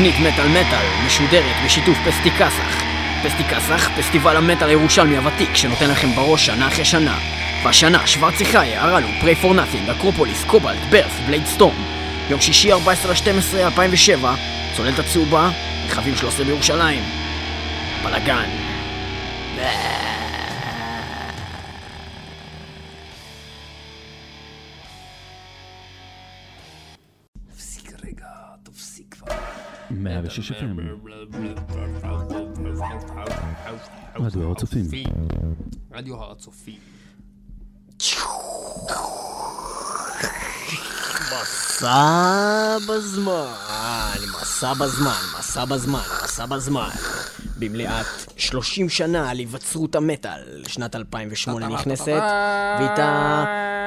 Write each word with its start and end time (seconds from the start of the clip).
תוכנית 0.00 0.32
מטאל 0.32 0.48
מטאל 0.48 1.06
משודרת 1.06 1.56
בשיתוף 1.64 1.98
פסטי 2.06 2.30
קסח. 2.30 2.82
פסטי 3.22 3.44
קסח, 3.44 3.88
פסטיבל 3.98 4.36
המטאל 4.36 4.68
הירושלמי 4.68 5.16
הוותיק 5.16 5.54
שנותן 5.54 5.90
לכם 5.90 6.10
בראש 6.10 6.46
שנה 6.46 6.68
אחרי 6.68 6.84
שנה. 6.84 7.18
והשנה 7.64 8.06
שוורצי 8.06 8.44
חיה, 8.44 8.84
הרלו, 8.84 9.08
פריי 9.20 9.34
פור 9.34 9.54
נאטינג, 9.54 9.90
אקרופוליס, 9.90 10.44
קובלט, 10.44 10.78
ברף, 10.90 11.20
בלייד 11.26 11.46
סטורם. 11.46 11.84
יום 12.30 12.40
שישי 12.40 12.72
14 12.72 13.12
ל-12 13.12 13.56
2007, 13.64 14.34
צוללת 14.76 14.98
הצהובה, 14.98 15.50
רכבים 15.86 16.16
13 16.16 16.44
בירושלים. 16.44 17.02
בלאגן. 18.04 18.48
106 29.90 30.52
FM. 30.52 30.80
רדיו 34.16 34.42
הר 34.44 34.52
הצופים. 34.52 34.86
רדיו 35.92 36.16
הר 36.16 36.32
הצופים. 36.32 36.78
מסע 41.80 42.76
בזמן, 42.88 43.44
מסע 44.40 44.74
בזמן, 44.74 45.20
מסע 45.38 45.64
בזמן, 45.64 46.02
מסע 46.24 46.46
בזמן. 46.46 46.88
במליאת 47.58 48.06
30 48.36 48.88
שנה 48.88 49.30
על 49.30 49.38
היווצרות 49.38 49.94
המטאל, 49.94 50.64
שנת 50.68 50.96
2008 50.96 51.68
נכנסת, 51.68 52.22
ואיתה... 52.80 53.44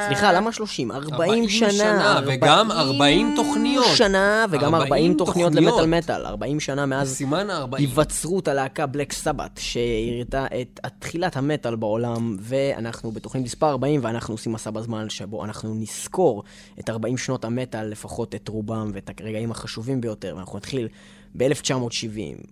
סליחה, 0.08 0.34
למה 0.34 0.52
30? 0.52 0.92
40 0.92 1.14
40 1.14 1.50
שנה. 1.50 2.20
וגם 2.26 2.72
40 2.72 3.34
תוכניות. 3.36 3.86
שנה, 3.96 4.46
וגם 4.50 4.76
40 4.76 4.84
40 4.94 5.14
תוכניות. 5.18 5.56
למטאל 5.56 5.86
מטאל. 5.86 6.26
40 6.26 6.60
שנה 6.60 6.86
מאז 6.86 7.14
סימן 7.14 7.50
ה-40. 7.50 7.78
היווצרות 7.78 8.48
הלהקה 8.48 8.86
בלק 8.86 9.14
סבת, 9.14 9.60
שהראתה 9.64 10.46
את 10.56 10.80
תחילת 11.00 11.38
המטאל 11.38 11.76
בעולם, 11.76 12.38
ואנחנו 12.40 13.12
בתוכנית 13.12 13.44
מספר 13.44 13.70
40, 13.70 14.00
ואנחנו 14.04 14.34
עושים 14.34 14.52
מסע 14.52 14.70
בזמן 14.70 15.10
שבו 15.10 15.46
אנחנו 15.46 15.76
נזכור 15.76 16.44
את 16.80 16.90
40 16.90 17.18
שנות 17.18 17.46
המטאל, 17.46 17.83
לפחות 17.86 18.36
את 18.36 18.48
רובם 18.48 18.92
ואת 18.94 19.10
הרגעים 19.22 19.52
החשובים 19.52 20.02
ביותר, 20.02 20.34
ואנחנו 20.36 20.58
נתחיל 20.58 20.88
ב-1970, 21.38 22.46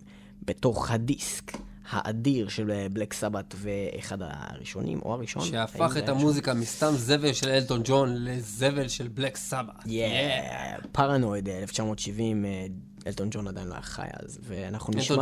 בתוך 0.46 0.90
הדיסק 0.90 1.52
האדיר 1.90 2.48
של 2.48 2.86
בלק 2.92 3.12
סבת, 3.12 3.54
ואחד 3.56 4.18
הראשונים, 4.20 5.00
או 5.04 5.12
הראשון. 5.12 5.44
שהפך 5.44 5.96
את? 5.96 6.08
המוזיקה 6.08 6.54
מסתם 6.54 6.92
זבל 6.96 7.32
של 7.32 7.48
אלטון 7.48 7.80
ג'ון 7.84 8.24
לזבל 8.24 8.88
של 8.88 9.08
בלק 9.08 9.36
סבא. 9.36 9.72
יאה, 9.86 10.76
פרנואיד, 10.92 11.48
1970, 11.48 12.44
אה, 12.44 12.66
אלטון 13.06 13.28
ג'ון 13.30 13.48
עדיין 13.48 13.68
לא 13.68 13.72
היה 13.72 13.82
חי 13.82 14.06
אז, 14.22 14.38
ואנחנו 14.42 14.92
נשמע 14.96 15.16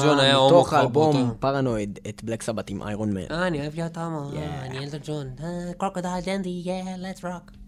מתוך 0.46 0.72
האלבום 0.72 1.34
פרנואיד 1.40 1.98
את 2.08 2.24
בלק 2.24 2.42
סבת 2.42 2.70
עם 2.70 2.82
איירון 2.82 3.10
מן. 3.12 3.24
אה, 3.30 3.46
אני 3.46 3.60
אוהב 3.60 3.74
להיות 3.74 3.96
הומו. 3.96 4.30
אה, 4.36 4.66
אני 4.66 4.78
אלטון 4.78 5.00
ג'ון. 5.04 5.26
קרוקודייל 5.78 6.24
דנדי, 6.24 6.64
yeah, 6.64 7.18
let's 7.18 7.22
rock. 7.22 7.59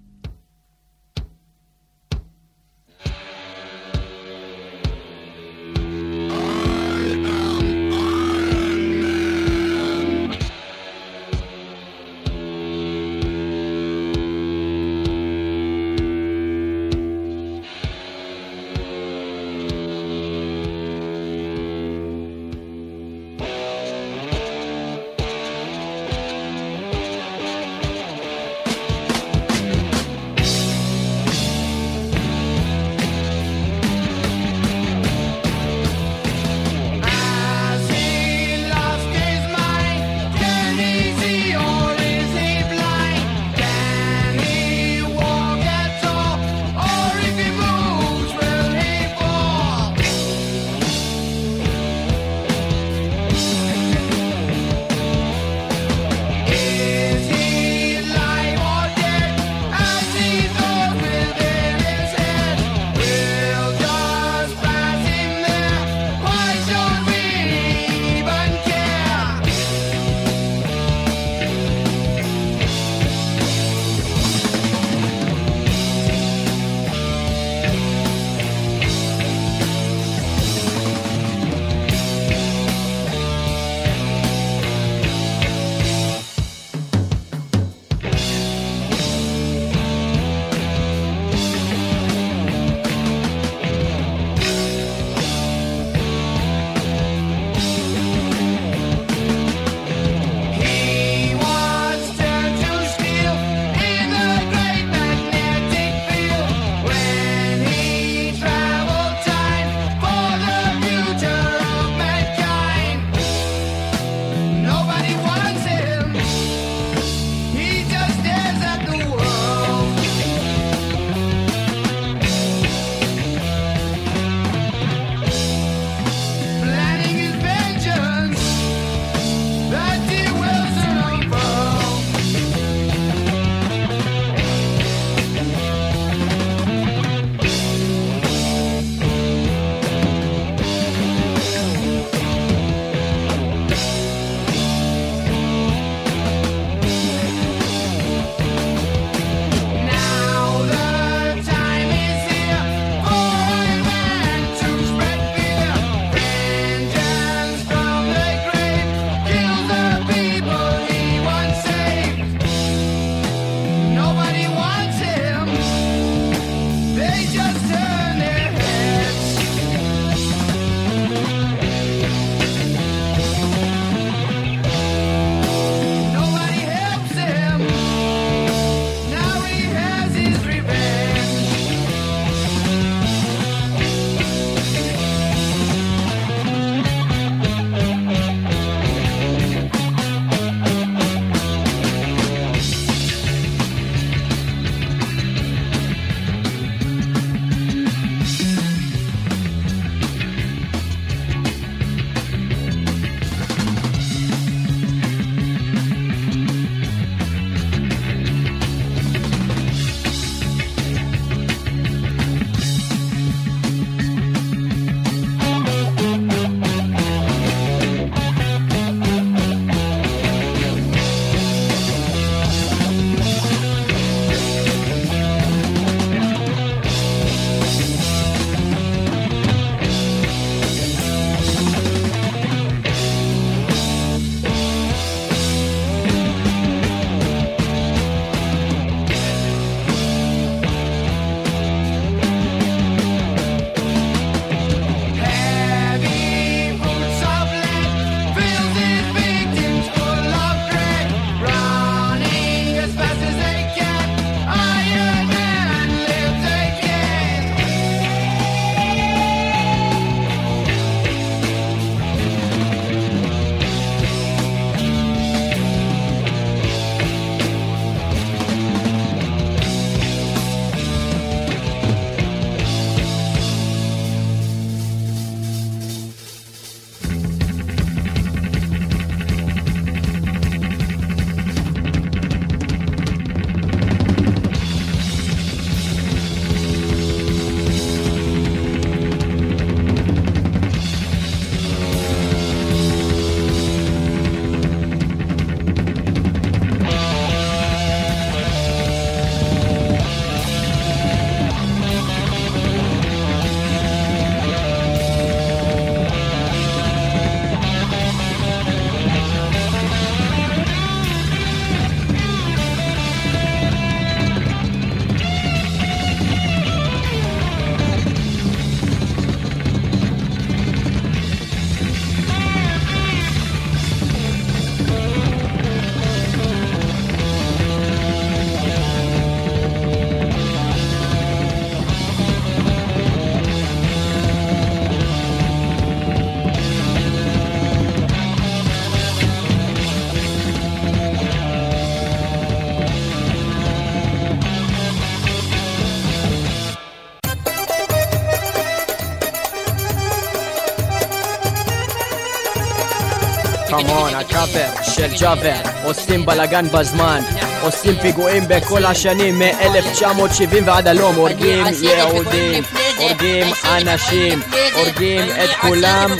כמון, 353.87 354.15
הקאפר 354.15 354.83
של 354.83 355.15
ג'אבר, 355.21 355.61
עושים 355.85 356.27
בלאגן 356.27 356.69
בזמן, 356.69 357.21
עושים 357.63 357.95
פיגועים 358.03 358.43
בכל 358.49 358.85
השנים 358.85 359.39
מ-1970 359.39 360.57
ועד 360.65 360.89
הלום, 360.89 361.15
הורגים 361.15 361.65
יהודים, 361.83 362.65
הורגים 362.99 363.47
אנשים, 363.65 364.43
הורגים 364.75 365.21
את 365.45 365.51
כולם, 365.61 366.11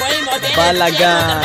בלאגן. 0.57 1.41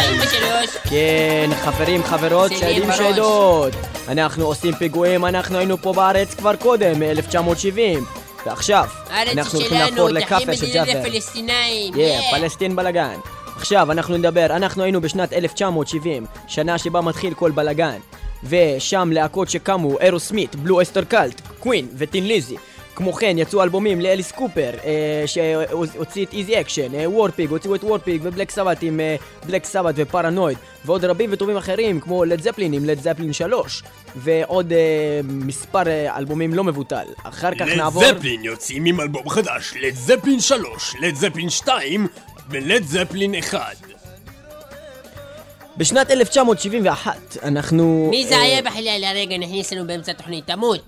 כן, 0.90 1.50
חברים, 1.64 2.04
חברות, 2.04 2.52
שדים 2.52 2.90
שדות. 2.98 3.74
אנחנו 4.08 4.46
עושים 4.46 4.76
פיגועים, 4.76 5.26
אנחנו 5.26 5.58
היינו 5.58 5.78
פה 5.82 5.94
בארץ 5.94 6.34
כבר 6.34 6.56
קודם, 6.56 7.00
מ-1970. 7.00 8.00
ועכשיו, 8.46 8.86
אנחנו 9.32 9.60
הולכים 9.60 9.80
לעבור 9.80 10.10
לכאפר 10.10 10.56
של 10.56 10.74
ג'אבר. 10.74 11.04
פלסטינאים. 11.04 11.94
Yeah, 11.94 12.36
פלסטין 12.36 12.76
בלאגן. 12.76 13.20
עכשיו, 13.58 13.92
אנחנו 13.92 14.18
נדבר, 14.18 14.46
אנחנו 14.50 14.84
היינו 14.84 15.02
בשנת 15.02 15.34
1970, 15.34 16.26
שנה 16.48 16.78
שבה 16.78 17.02
מתחיל 17.02 17.34
כל 17.34 17.52
בלאגן. 17.52 17.98
ושם 18.44 19.10
להקות 19.14 19.50
שקמו, 19.50 20.00
Aerosmith, 20.00 20.56
Blue 20.56 20.82
Öyster 20.82 21.04
Cult, 21.04 21.42
Queen 21.60 21.88
ו 21.98 22.04
Thin 22.04 22.28
Lizzy. 22.28 22.56
כמו 22.96 23.14
כן, 23.14 23.36
יצאו 23.38 23.64
אלבומים 23.64 24.02
לאליס 24.02 24.32
קופר, 24.32 24.72
אה, 24.86 25.24
שהוציא 25.26 26.26
את 26.26 26.34
Easy 26.34 26.60
Action, 26.60 26.96
אה, 26.96 27.10
Warpig, 27.10 27.50
הוציאו 27.50 27.76
את 27.76 27.84
Warpig 27.84 28.22
ו 28.24 28.28
Black 28.28 28.52
Sabbath 28.52 28.82
עם 28.82 29.00
אה, 29.00 29.16
Black 29.46 29.66
Sabbath 29.66 29.94
ו 29.98 30.04
Paranoid, 30.04 30.58
ועוד 30.86 31.06
רבים 31.06 31.30
וטובים 31.34 31.58
אחרים, 31.58 32.00
כמו 32.00 32.26
Led 32.26 32.42
Zeppelin 32.42 32.74
עם 32.74 32.86
Led 32.86 33.00
Zeppelin 33.00 33.34
3, 33.34 33.84
ועוד 34.16 34.74
אה, 34.74 35.20
מספר 35.24 35.88
אה, 35.88 36.18
אלבומים 36.18 36.54
לא 36.54 36.64
מבוטל. 36.64 37.06
אחר 37.24 37.56
כך 37.60 37.68
נעבור... 37.78 38.04
Led 38.04 38.18
זפלין 38.18 38.44
יוצאים 38.44 38.86
עם 38.86 39.02
אלבום 39.02 39.30
חדש, 39.30 39.74
Led 39.82 39.96
Zeppelin 39.96 40.40
3, 40.40 40.96
Led 41.02 41.16
Zeppelin 41.16 41.50
2 41.50 42.08
ו 42.50 42.58
Led 42.58 42.84
Zeppelin 42.84 43.36
1. 43.36 43.60
בשנת 45.78 46.12
1971 46.12 47.38
אנחנו... 47.44 48.08
מי 48.10 48.28
זה 48.28 48.36
אה, 48.36 48.42
היה 48.42 48.62
בחלל 48.62 49.04
הרגע 49.04 49.38
נכניס 49.38 49.74
לנו 49.74 49.88
באמצע 49.88 50.12
התוכנית? 50.12 50.46
תמות. 50.46 50.82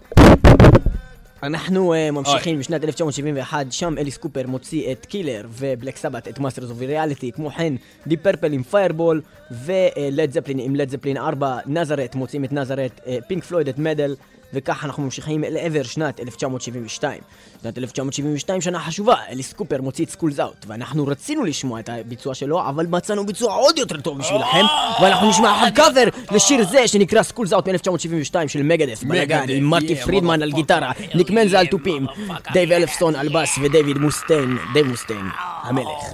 אנחנו 1.44 1.94
אה, 1.94 2.12
ממשיכים 2.12 2.60
בשנת 2.60 2.84
1971, 2.84 3.66
שם 3.72 3.98
אליס 3.98 4.18
קופר 4.18 4.48
מוציא 4.48 4.92
את 4.92 5.06
Killer 5.06 5.46
ו 5.50 5.58
Black 5.58 5.98
Sabbath 5.98 6.28
את 6.28 6.40
Masters 6.40 6.70
of 6.70 6.78
Reality, 6.80 7.32
כמו 7.32 7.50
כן 7.50 7.74
Deep 8.08 8.18
Purple 8.18 8.54
עם 8.54 8.64
Fireball 8.64 9.22
ו 9.52 9.72
Led 9.72 10.32
Zeppelin 10.32 10.60
עם 10.60 10.76
Led 10.76 10.90
Zeppelin 10.90 11.18
4, 11.18 11.58
Nazareth 11.66 12.16
מוצאים 12.16 12.44
את 12.44 12.52
Nazareth, 12.52 13.02
Pink 13.28 13.44
Floyd 13.44 13.68
את 13.68 13.78
Meddle 13.78 14.16
וככה 14.54 14.88
אנחנו 14.88 15.04
ממשיכים 15.04 15.44
לעבר 15.50 15.84
שנת 15.84 16.20
1972. 16.20 17.22
שנת 17.62 17.78
1972 17.78 18.62
שנה 18.62 18.80
חשובה, 18.80 19.16
אליס 19.30 19.54
קופר 19.54 19.82
מוציא 19.82 20.06
את 20.06 20.10
School's 20.10 20.40
Out 20.40 20.66
ואנחנו 20.68 21.08
רצינו 21.08 21.44
לשמוע 21.44 21.80
את 21.80 21.90
הביצוע 21.90 22.34
שלו 22.34 22.62
אבל 22.70 22.86
מצאנו 22.90 23.26
ביצוע 23.26 23.54
עוד 23.54 23.78
יותר 23.78 24.02
טוב 24.02 24.18
בשבילכם 24.18 24.66
ואנחנו 25.02 25.30
נשמע 25.30 25.52
אחר 25.56 25.70
קאבר 25.70 26.04
לשיר 26.32 26.66
זה 26.66 26.88
שנקרא 26.88 27.24
School's 27.24 27.54
Out 27.54 27.68
מ-1972 27.68 28.48
של 28.48 28.64
Megadeth 28.64 29.04
בלאגן 29.04 29.46
עם 29.50 29.64
מרטי 29.64 29.96
פרידמן 29.96 30.42
על 30.42 30.52
גיטרה, 30.52 30.92
ניק 31.16 31.30
מנזה 31.30 31.60
על 31.60 31.68
תופים, 31.68 32.06
דייב 32.54 32.72
אלפסון 32.72 33.16
על 33.16 33.30
בס 33.30 33.58
ודייוויד 33.62 33.98
מוסטיין, 33.98 34.58
דייב 34.74 34.88
מוסטיין, 34.88 35.26
המלך. 35.64 36.14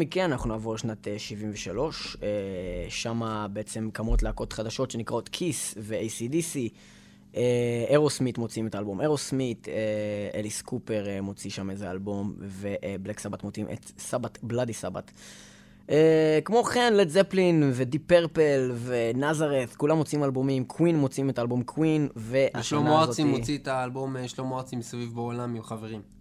מכן 0.00 0.32
אנחנו 0.32 0.48
נעבור 0.48 0.74
לשנת 0.74 1.08
אה, 1.08 1.18
73, 1.18 2.16
אה, 2.22 2.28
שם 2.88 3.46
בעצם 3.52 3.90
קמות 3.92 4.22
להקות 4.22 4.52
חדשות 4.52 4.90
שנקראות 4.90 5.28
כיס 5.28 5.74
ו-ACDC. 5.78 6.58
אה, 7.36 7.84
אירוסמית 7.88 8.38
מוציאים 8.38 8.66
את 8.66 8.74
האלבום 8.74 9.00
אירוסמית, 9.00 9.68
אה, 9.68 9.74
אליס 10.38 10.62
קופר 10.62 11.08
אה, 11.08 11.20
מוציא 11.20 11.50
שם 11.50 11.70
איזה 11.70 11.90
אלבום, 11.90 12.34
ובלק 12.38 13.20
סבת 13.20 13.44
מוציאים 13.44 13.68
את 13.72 13.92
סבת, 13.98 14.38
בלאדי 14.42 14.72
סבת. 14.72 15.10
אה, 15.90 16.38
כמו 16.44 16.64
כן, 16.64 16.94
לד 16.94 17.08
זפלין 17.08 17.70
ודיפ 17.74 18.02
פרפל 18.06 18.72
ונזרת, 18.84 19.74
כולם 19.76 19.96
מוציאים 19.96 20.24
אלבומים, 20.24 20.64
קווין 20.64 20.96
מוציאים 20.96 21.30
את 21.30 21.38
האלבום 21.38 21.62
קווין, 21.62 22.08
והשנה 22.16 22.60
ושלמה 22.60 23.02
הזאתי... 23.02 23.08
ארצי 23.08 23.24
מוציא 23.24 23.58
את 23.58 23.68
האלבום 23.68 24.16
אה, 24.16 24.28
שלמה 24.28 24.56
ארצי 24.56 24.76
מסביב 24.76 25.14
בעולם 25.14 25.54
עם 25.54 25.62
חברים. 25.62 26.19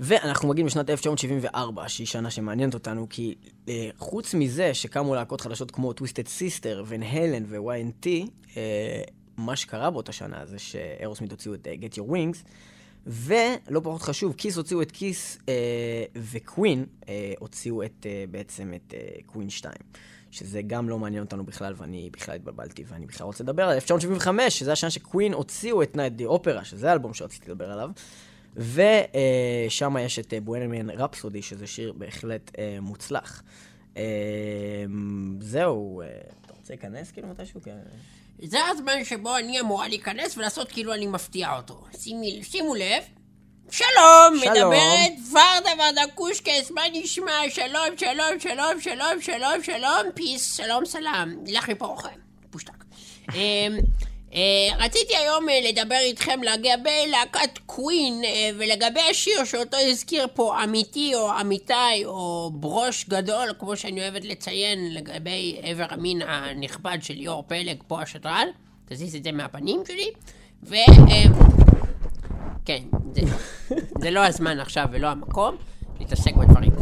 ואנחנו 0.00 0.48
מגיעים 0.48 0.66
לשנת 0.66 0.90
1974, 0.90 1.88
שהיא 1.88 2.06
שנה 2.06 2.30
שמעניינת 2.30 2.74
אותנו, 2.74 3.06
כי 3.10 3.34
אה, 3.68 3.88
חוץ 3.98 4.34
מזה 4.34 4.74
שקמו 4.74 5.14
להקות 5.14 5.40
חדשות 5.40 5.70
כמו 5.70 5.92
Twisted 5.92 6.28
Sister, 6.28 6.84
Van 6.86 7.02
Halen 7.02 7.44
ו-Y&T, 7.48 8.06
אה, 8.56 9.02
מה 9.36 9.56
שקרה 9.56 9.90
באותה 9.90 10.12
שנה 10.12 10.46
זה 10.46 10.58
ש-Aerosmith 10.58 11.30
הוציאו 11.30 11.54
את 11.54 11.66
אה, 11.66 11.74
Get 11.74 11.94
Your 11.94 12.10
Wings, 12.10 12.48
ולא 13.06 13.80
פחות 13.82 14.02
חשוב, 14.02 14.34
Kiss 14.36 14.56
הוציאו 14.56 14.82
את 14.82 14.90
Kiss, 14.92 15.38
אה, 15.48 16.04
ו-Queen 16.16 16.86
אה, 17.08 17.32
הוציאו 17.38 17.82
את, 17.82 18.06
אה, 18.06 18.24
בעצם 18.30 18.72
את 18.74 18.94
Queen 19.26 19.50
2. 19.50 19.74
שזה 20.30 20.62
גם 20.62 20.88
לא 20.88 20.98
מעניין 20.98 21.22
אותנו 21.22 21.44
בכלל, 21.44 21.74
ואני 21.76 22.10
בכלל 22.12 22.34
התבלבלתי, 22.34 22.84
ואני 22.88 23.06
בכלל 23.06 23.24
רוצה 23.24 23.44
לדבר 23.44 23.62
על 23.62 23.74
1975, 23.74 24.58
שזה 24.58 24.72
השנה 24.72 24.90
ש-Queen 24.90 25.32
הוציאו 25.32 25.82
את 25.82 25.96
Night 25.96 26.12
at 26.12 26.17
the 26.17 26.24
Opera, 26.24 26.64
שזה 26.64 26.90
האלבום 26.90 27.14
שרציתי 27.14 27.50
לדבר 27.50 27.72
עליו. 27.72 27.90
ושם 28.56 29.96
יש 30.00 30.18
את 30.18 30.34
בואנמיאן 30.42 30.90
רפסודי, 30.90 31.42
שזה 31.42 31.66
שיר 31.66 31.92
בהחלט 31.92 32.50
אה, 32.58 32.78
מוצלח. 32.80 33.42
אה, 33.96 34.02
זהו, 35.40 36.00
אה, 36.00 36.06
אתה 36.46 36.52
רוצה 36.52 36.72
להיכנס 36.72 37.10
כאילו 37.10 37.28
מתישהו? 37.28 37.60
זה 38.42 38.58
הזמן 38.70 39.04
שבו 39.04 39.36
אני 39.36 39.60
אמורה 39.60 39.88
להיכנס 39.88 40.38
ולעשות 40.38 40.72
כאילו 40.72 40.94
אני 40.94 41.06
מפתיע 41.06 41.56
אותו. 41.56 41.84
שימי, 41.98 42.40
שימו 42.42 42.74
לב. 42.74 43.02
שלום, 43.70 44.38
שלום. 44.40 44.54
מדברת 44.54 45.12
ורדה 45.30 45.70
ורדה 45.78 46.02
קושקס, 46.14 46.70
מה 46.70 46.82
נשמע? 46.92 47.32
שלום, 47.50 47.96
שלום, 47.96 48.40
שלום, 48.40 48.80
שלום, 48.80 49.20
שלום, 49.20 49.62
שלום, 49.62 50.12
פיס, 50.14 50.56
שלום, 50.56 50.84
סלאם. 50.84 51.44
לך 51.46 51.68
מפה 51.68 51.86
אוכל, 51.86 52.08
פושטק. 52.50 52.84
אה, 54.36 54.76
רציתי 54.78 55.16
היום 55.16 55.48
אה, 55.48 55.60
לדבר 55.68 55.98
איתכם 56.00 56.40
לגבי 56.42 57.06
להקת 57.10 57.58
קווין 57.66 58.24
אה, 58.24 58.50
ולגבי 58.58 59.00
השיר 59.10 59.44
שאותו 59.44 59.76
הזכיר 59.76 60.26
פה 60.34 60.62
עמיתי 60.62 61.14
או 61.14 61.30
עמיתי 61.30 62.04
או 62.04 62.50
ברוש 62.54 63.04
גדול, 63.08 63.52
כמו 63.58 63.76
שאני 63.76 64.00
אוהבת 64.00 64.24
לציין 64.24 64.94
לגבי 64.94 65.60
איבר 65.64 65.86
המין 65.90 66.22
הנכבד 66.22 66.98
של 67.00 67.14
ליאור 67.14 67.44
פלג, 67.46 67.82
פה 67.86 68.02
השדרן. 68.02 68.46
תזיז 68.88 69.14
את 69.16 69.24
זה 69.24 69.32
מהפנים 69.32 69.82
שלי. 69.88 70.10
ו... 70.62 70.74
כן, 72.64 72.82
זה, 73.14 73.20
זה 74.00 74.10
לא 74.10 74.24
הזמן 74.24 74.60
עכשיו 74.60 74.86
ולא 74.92 75.06
המקום 75.06 75.56
להתעסק 76.00 76.34
בדברים. 76.34 76.72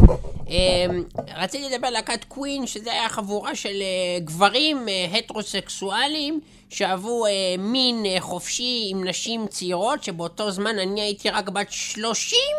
רציתי 1.37 1.69
לדבר 1.69 1.87
על 1.87 1.93
להקת 1.93 2.25
קווין, 2.25 2.67
שזה 2.67 2.93
היה 2.93 3.09
חבורה 3.09 3.55
של 3.55 3.83
גברים 4.25 4.87
הטרוסקסואלים 5.13 6.41
שאהבו 6.71 7.27
אה, 7.27 7.31
מין 7.59 8.07
אה, 8.07 8.21
חופשי 8.21 8.87
עם 8.91 9.05
נשים 9.09 9.47
צעירות, 9.49 10.05
שבאותו 10.05 10.51
זמן 10.51 10.79
אני 10.79 11.01
הייתי 11.01 11.31
רק 11.31 11.49
בת 11.49 11.67
שלושים. 11.71 12.57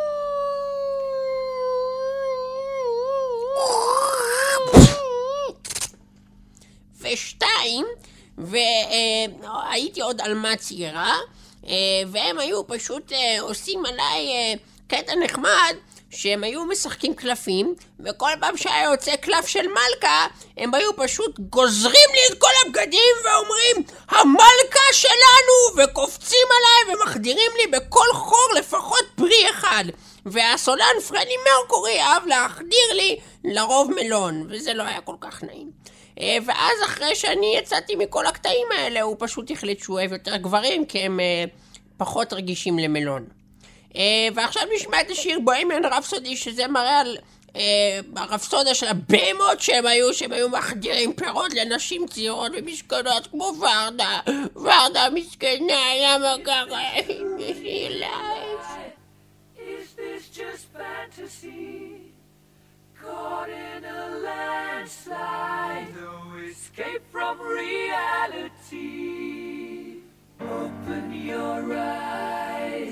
ושתיים, 7.01 7.85
והייתי 8.37 10.01
עוד 10.01 10.21
עלמה 10.21 10.55
צעירה, 10.55 11.13
אה, 11.67 11.73
והם 12.07 12.39
היו 12.39 12.67
פשוט 12.67 13.11
אה, 13.11 13.41
עושים 13.41 13.85
עליי 13.85 14.27
אה, 14.27 14.53
קטע 14.87 15.15
נחמד, 15.15 15.75
שהם 16.15 16.43
היו 16.43 16.65
משחקים 16.65 17.13
קלפים, 17.13 17.75
וכל 17.99 18.29
פעם 18.39 18.57
שהיה 18.57 18.83
יוצא 18.83 19.15
קלף 19.15 19.47
של 19.47 19.65
מלכה, 19.67 20.25
הם 20.57 20.73
היו 20.73 20.95
פשוט 20.95 21.39
גוזרים 21.39 22.09
לי 22.13 22.33
את 22.33 22.39
כל 22.39 22.49
הבגדים 22.65 23.15
ואומרים, 23.23 23.97
המלכה 24.09 24.93
שלנו! 24.93 25.83
וקופצים 25.83 26.47
עליי 26.57 26.95
ומחדירים 26.95 27.51
לי 27.57 27.79
בכל 27.79 28.07
חור 28.13 28.49
לפחות 28.57 29.05
פרי 29.15 29.49
אחד. 29.49 29.83
והסולן 30.25 30.99
פרדי 31.07 31.35
מרקורי 31.45 32.01
אהב 32.01 32.25
להחדיר 32.25 32.93
לי 32.93 33.19
לרוב 33.43 33.91
מלון, 33.95 34.47
וזה 34.49 34.73
לא 34.73 34.83
היה 34.83 35.01
כל 35.01 35.15
כך 35.21 35.43
נעים. 35.43 35.71
אה, 36.19 36.37
ואז 36.45 36.77
אחרי 36.85 37.15
שאני 37.15 37.55
יצאתי 37.57 37.95
מכל 37.95 38.25
הקטעים 38.25 38.67
האלה, 38.77 39.01
הוא 39.01 39.15
פשוט 39.19 39.51
החליט 39.51 39.79
שהוא 39.79 39.99
אוהב 39.99 40.11
יותר 40.11 40.35
גברים, 40.37 40.85
כי 40.85 40.99
הם 40.99 41.19
אה, 41.19 41.45
פחות 41.97 42.33
רגישים 42.33 42.79
למלון. 42.79 43.25
אה, 43.95 44.27
ועכשיו 44.35 44.63
נשמע 44.75 45.01
את 45.01 45.11
השיר 45.11 45.39
בוהמיאן 45.39 45.85
רפסודי, 45.85 46.37
שזה 46.37 46.67
מראה 46.67 46.99
על 46.99 47.17
אה, 47.55 47.99
הרפסודה 48.15 48.73
של 48.73 48.87
הבהמות 48.87 49.61
שהם 49.61 49.85
היו, 49.85 50.13
שהם 50.13 50.31
היו 50.31 50.49
מחדירים 50.49 51.13
פירות 51.13 51.53
לנשים 51.53 52.07
צעירות 52.07 52.51
ומסכנות 52.57 53.27
כמו 53.27 53.53
ורדה. 53.59 54.19
ורדה 54.55 55.09
מסכנה, 55.13 55.81
למה 56.03 56.35
fantasy? 61.15 62.11
Caught 63.01 63.49
in 63.49 63.83
a 63.85 64.19
landslide, 64.23 65.87
no 65.95 66.37
escape 66.49 67.01
from 67.11 67.39
reality. 67.39 68.75
Open 70.41 71.11
your 71.13 71.73
eyes, 71.77 72.84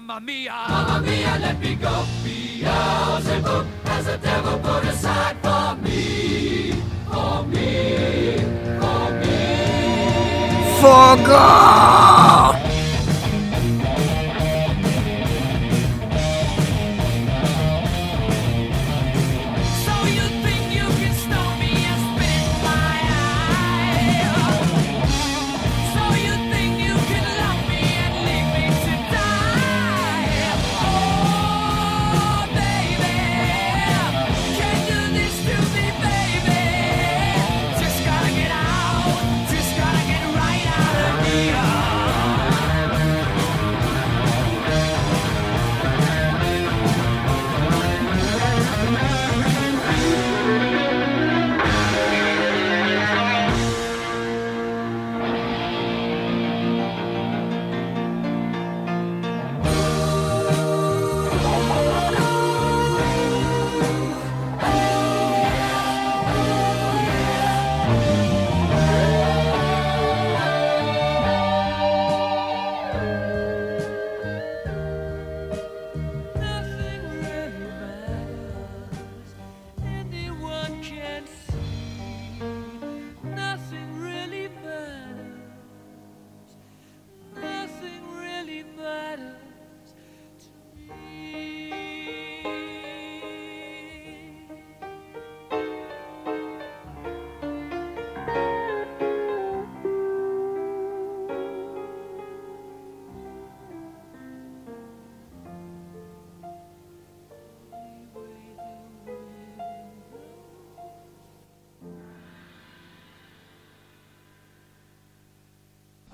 mamma 0.00 0.20
mia. 0.20 0.52
Mamma 0.68 1.00
mia, 1.00 1.38
let 1.40 1.58
me 1.58 1.74
go. 1.74 2.04
Beelzebub 2.22 3.66
has 3.86 4.04
the 4.04 4.18
devil 4.18 4.58
put 4.58 4.84
aside 4.84 5.36
for 5.42 5.74
me. 5.82 6.72
For 7.10 7.42
me. 7.44 8.36
For 8.80 9.06
me. 9.20 9.40
So 10.80 11.16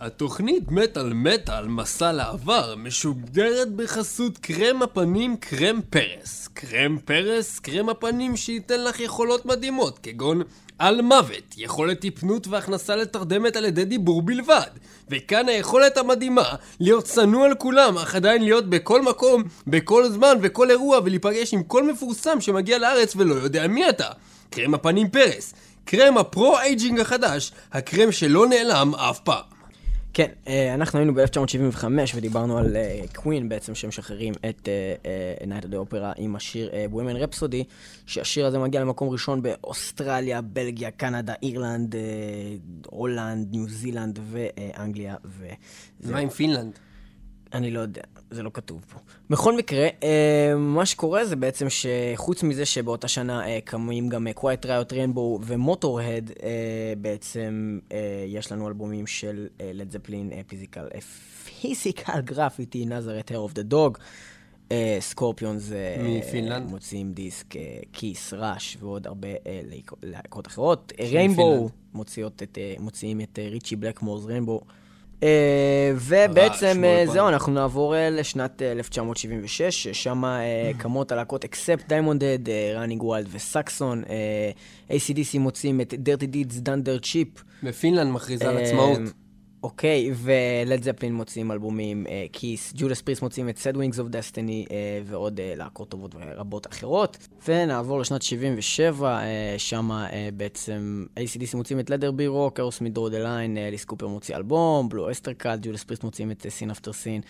התוכנית 0.03 0.71
מטאל 0.71 1.13
מטאל 1.13 1.69
מסע 1.69 2.13
לעבר 2.13 2.75
משוגרת 2.77 3.73
בחסות 3.73 4.39
קרם 4.39 4.83
הפנים 4.83 5.37
קרם 5.37 5.81
פרס. 5.91 6.49
קרם 6.55 6.99
פרס, 7.05 7.59
קרם 7.59 7.89
הפנים 7.89 8.37
שייתן 8.37 8.85
לך 8.85 9.01
יכולות 9.01 9.47
מדהימות, 9.47 9.99
כגון 10.03 10.43
על 10.79 11.03
מוות, 11.03 11.55
יכולת 11.57 12.01
טיפנות 12.01 12.47
והכנסה 12.47 12.97
לתרדמת 12.97 13.57
על 13.57 13.65
ידי 13.65 13.85
דיבור 13.85 14.23
בלבד. 14.23 14.71
וכאן 15.11 15.49
היכולת 15.49 15.97
המדהימה 15.97 16.55
להיות 16.81 17.05
צנוע 17.05 17.47
על 17.47 17.55
כולם, 17.55 17.99
אך 17.99 18.15
עדיין 18.15 18.43
להיות 18.43 18.71
בכל 18.71 19.03
מקום, 19.03 19.43
בכל 19.67 20.09
זמן 20.09 20.39
וכל 20.43 20.71
אירוע 20.71 20.99
ולהיפגש 21.05 21.55
עם 21.55 21.63
כל 21.63 21.93
מפורסם 21.93 22.41
שמגיע 22.41 22.79
לארץ 22.79 23.17
ולא 23.17 23.35
יודע 23.35 23.67
מי 23.67 23.89
אתה. 23.89 24.09
קרם 24.51 24.75
הפנים 24.75 25.09
פרס. 25.11 25.55
קרם 25.85 26.19
ה 26.19 26.27
pro-aging 26.27 27.01
החדש, 27.01 27.53
הקרם 27.73 28.13
שלא 28.13 28.47
נעלם 28.47 28.95
אף 28.95 29.21
פעם. 29.21 29.62
כן, 30.15 30.31
אה, 30.49 30.75
אנחנו 30.75 30.99
היינו 30.99 31.15
ב-1975 31.15 31.85
ודיברנו 32.15 32.59
על 32.59 32.77
Queen 33.15 33.49
בעצם 33.49 33.75
שמשחררים 33.75 34.35
את 34.49 34.69
Night 35.47 35.65
at 35.65 35.70
the 35.70 35.77
Opera 35.77 36.13
עם 36.17 36.37
השיר 36.37 36.71
Bohemian 36.91 37.17
Rhapsody, 37.17 37.65
שהשיר 38.07 38.47
הזה 38.47 38.59
מגיע 38.59 38.81
למקום 38.81 39.09
ראשון 39.09 39.43
באוסטרליה, 39.43 40.41
בלגיה, 40.41 40.91
קנדה, 40.91 41.35
אירלנד, 41.43 41.95
אה, 41.95 42.01
הולנד, 42.87 43.49
ניו 43.53 43.69
זילנד 43.69 44.19
ואנגליה. 44.23 45.17
מה 46.05 46.19
עם 46.19 46.29
פינלנד? 46.29 46.79
אני 47.55 47.71
לא 47.71 47.81
יודע, 47.81 48.03
זה 48.31 48.43
לא 48.43 48.51
כתוב 48.55 48.85
פה. 48.93 48.99
בכל 49.31 49.57
מקרה, 49.57 49.89
אה, 50.03 50.55
מה 50.57 50.87
שקורה 50.87 51.25
זה 51.25 51.37
בעצם 51.37 51.67
שחוץ 51.69 52.43
מזה 52.43 52.67
שבאותה 52.67 53.09
שנה 53.09 53.49
אה, 53.49 53.59
קמים 53.65 54.09
גם 54.09 54.27
אה, 54.27 54.33
Quiet 54.37 54.65
Riot 54.65 54.93
Rainbow 54.93 55.41
ו-Motörhead, 55.41 56.31
אה, 56.43 56.93
בעצם 56.99 57.79
אה, 57.93 58.25
יש 58.27 58.53
לנו 58.53 58.69
אלבומים 58.69 59.07
של 59.07 59.47
Led 59.75 59.91
Zeppelin, 59.91 60.31
Physical, 60.47 60.87
Physical 61.61 62.21
Graffiti, 62.21 62.87
Nazareth, 62.87 63.31
Hair 63.31 63.35
of 63.35 63.59
the 63.59 63.73
Dog. 63.73 63.99
Scorpions... 65.01 65.97
מפינלנד? 65.99 66.71
מוציאים 66.71 67.13
דיסק, 67.13 67.57
אה, 67.57 67.79
Kiss, 67.93 68.33
Rush 68.33 68.77
ועוד 68.81 69.07
הרבה 69.07 69.29
אה, 69.29 69.61
להקות 70.03 70.47
אחרות. 70.47 70.93
Rainbow 71.01 71.69
אה, 72.59 72.75
מוציאים 72.79 73.21
את 73.21 73.39
אה, 73.39 73.49
Ritchie 73.49 73.77
Blackmore's 73.77 74.25
Rainbow. 74.25 74.63
אה, 75.23 75.93
ובעצם 75.95 76.85
אה. 76.85 77.05
זהו, 77.07 77.29
אנחנו 77.29 77.53
נעבור 77.53 77.97
אה, 77.97 78.11
לשנת 78.11 78.63
אה, 78.63 78.73
1976, 78.73 79.83
ששם 79.83 80.25
אה, 80.25 80.71
קמות 80.79 81.13
הלהקות 81.13 81.45
אקספט 81.45 81.89
דיימונדד, 81.89 82.39
ראנינג 82.75 83.03
ווילד 83.03 83.29
וסקסון. 83.33 84.03
ACDC 84.91 85.39
מוצאים 85.39 85.81
את 85.81 85.93
Dirty 85.93 86.27
Deeds 86.35 86.55
Done 86.67 86.87
Dirt 86.87 87.05
Cheap. 87.05 87.43
בפינלנד 87.63 88.13
מכריזה 88.13 88.49
על 88.49 88.59
עצמאות. 88.59 88.99
אוקיי, 89.63 90.11
ולד 90.15 90.83
זפלין 90.83 91.15
מוצאים 91.15 91.53
אלבומים, 91.53 92.07
Kiss, 92.33 92.73
Judas 92.77 93.01
Priest 93.01 93.23
מוצאים 93.23 93.49
את 93.49 93.57
Sad 93.57 93.77
Wings 93.77 93.97
of 93.97 94.13
Destiny 94.13 94.71
אה, 94.71 95.01
ועוד 95.05 95.41
אה, 95.41 95.55
להקות 95.57 95.89
טובות 95.89 96.15
רבות 96.37 96.67
אחרות. 96.67 97.29
ונעבור 97.49 98.01
לשנת 98.01 98.23
77, 98.23 99.21
שם 99.59 99.91
בעצם 100.37 101.05
ACDC 101.17 101.57
מוצאים 101.57 101.81
את 101.81 101.91
Let 101.91 101.98
There 101.98 102.11
Be 102.11 102.27
Rock, 102.27 102.61
Aerosmith 102.61 102.81
Draw 102.81 103.09
the 103.09 103.19
Line, 103.19 103.59
Alice 103.59 103.85
Cooper 103.85 104.07
מוציא 104.07 104.37
אלבום, 104.37 104.89
Blue 104.89 105.11
Öyster 105.11 105.36
Cult, 105.36 105.57
Judas 105.63 105.85
Priest 105.85 106.03
מוצאים 106.03 106.31
את 106.31 106.47
Sin 106.49 106.71
After 106.71 106.93
Sin. 106.93 107.21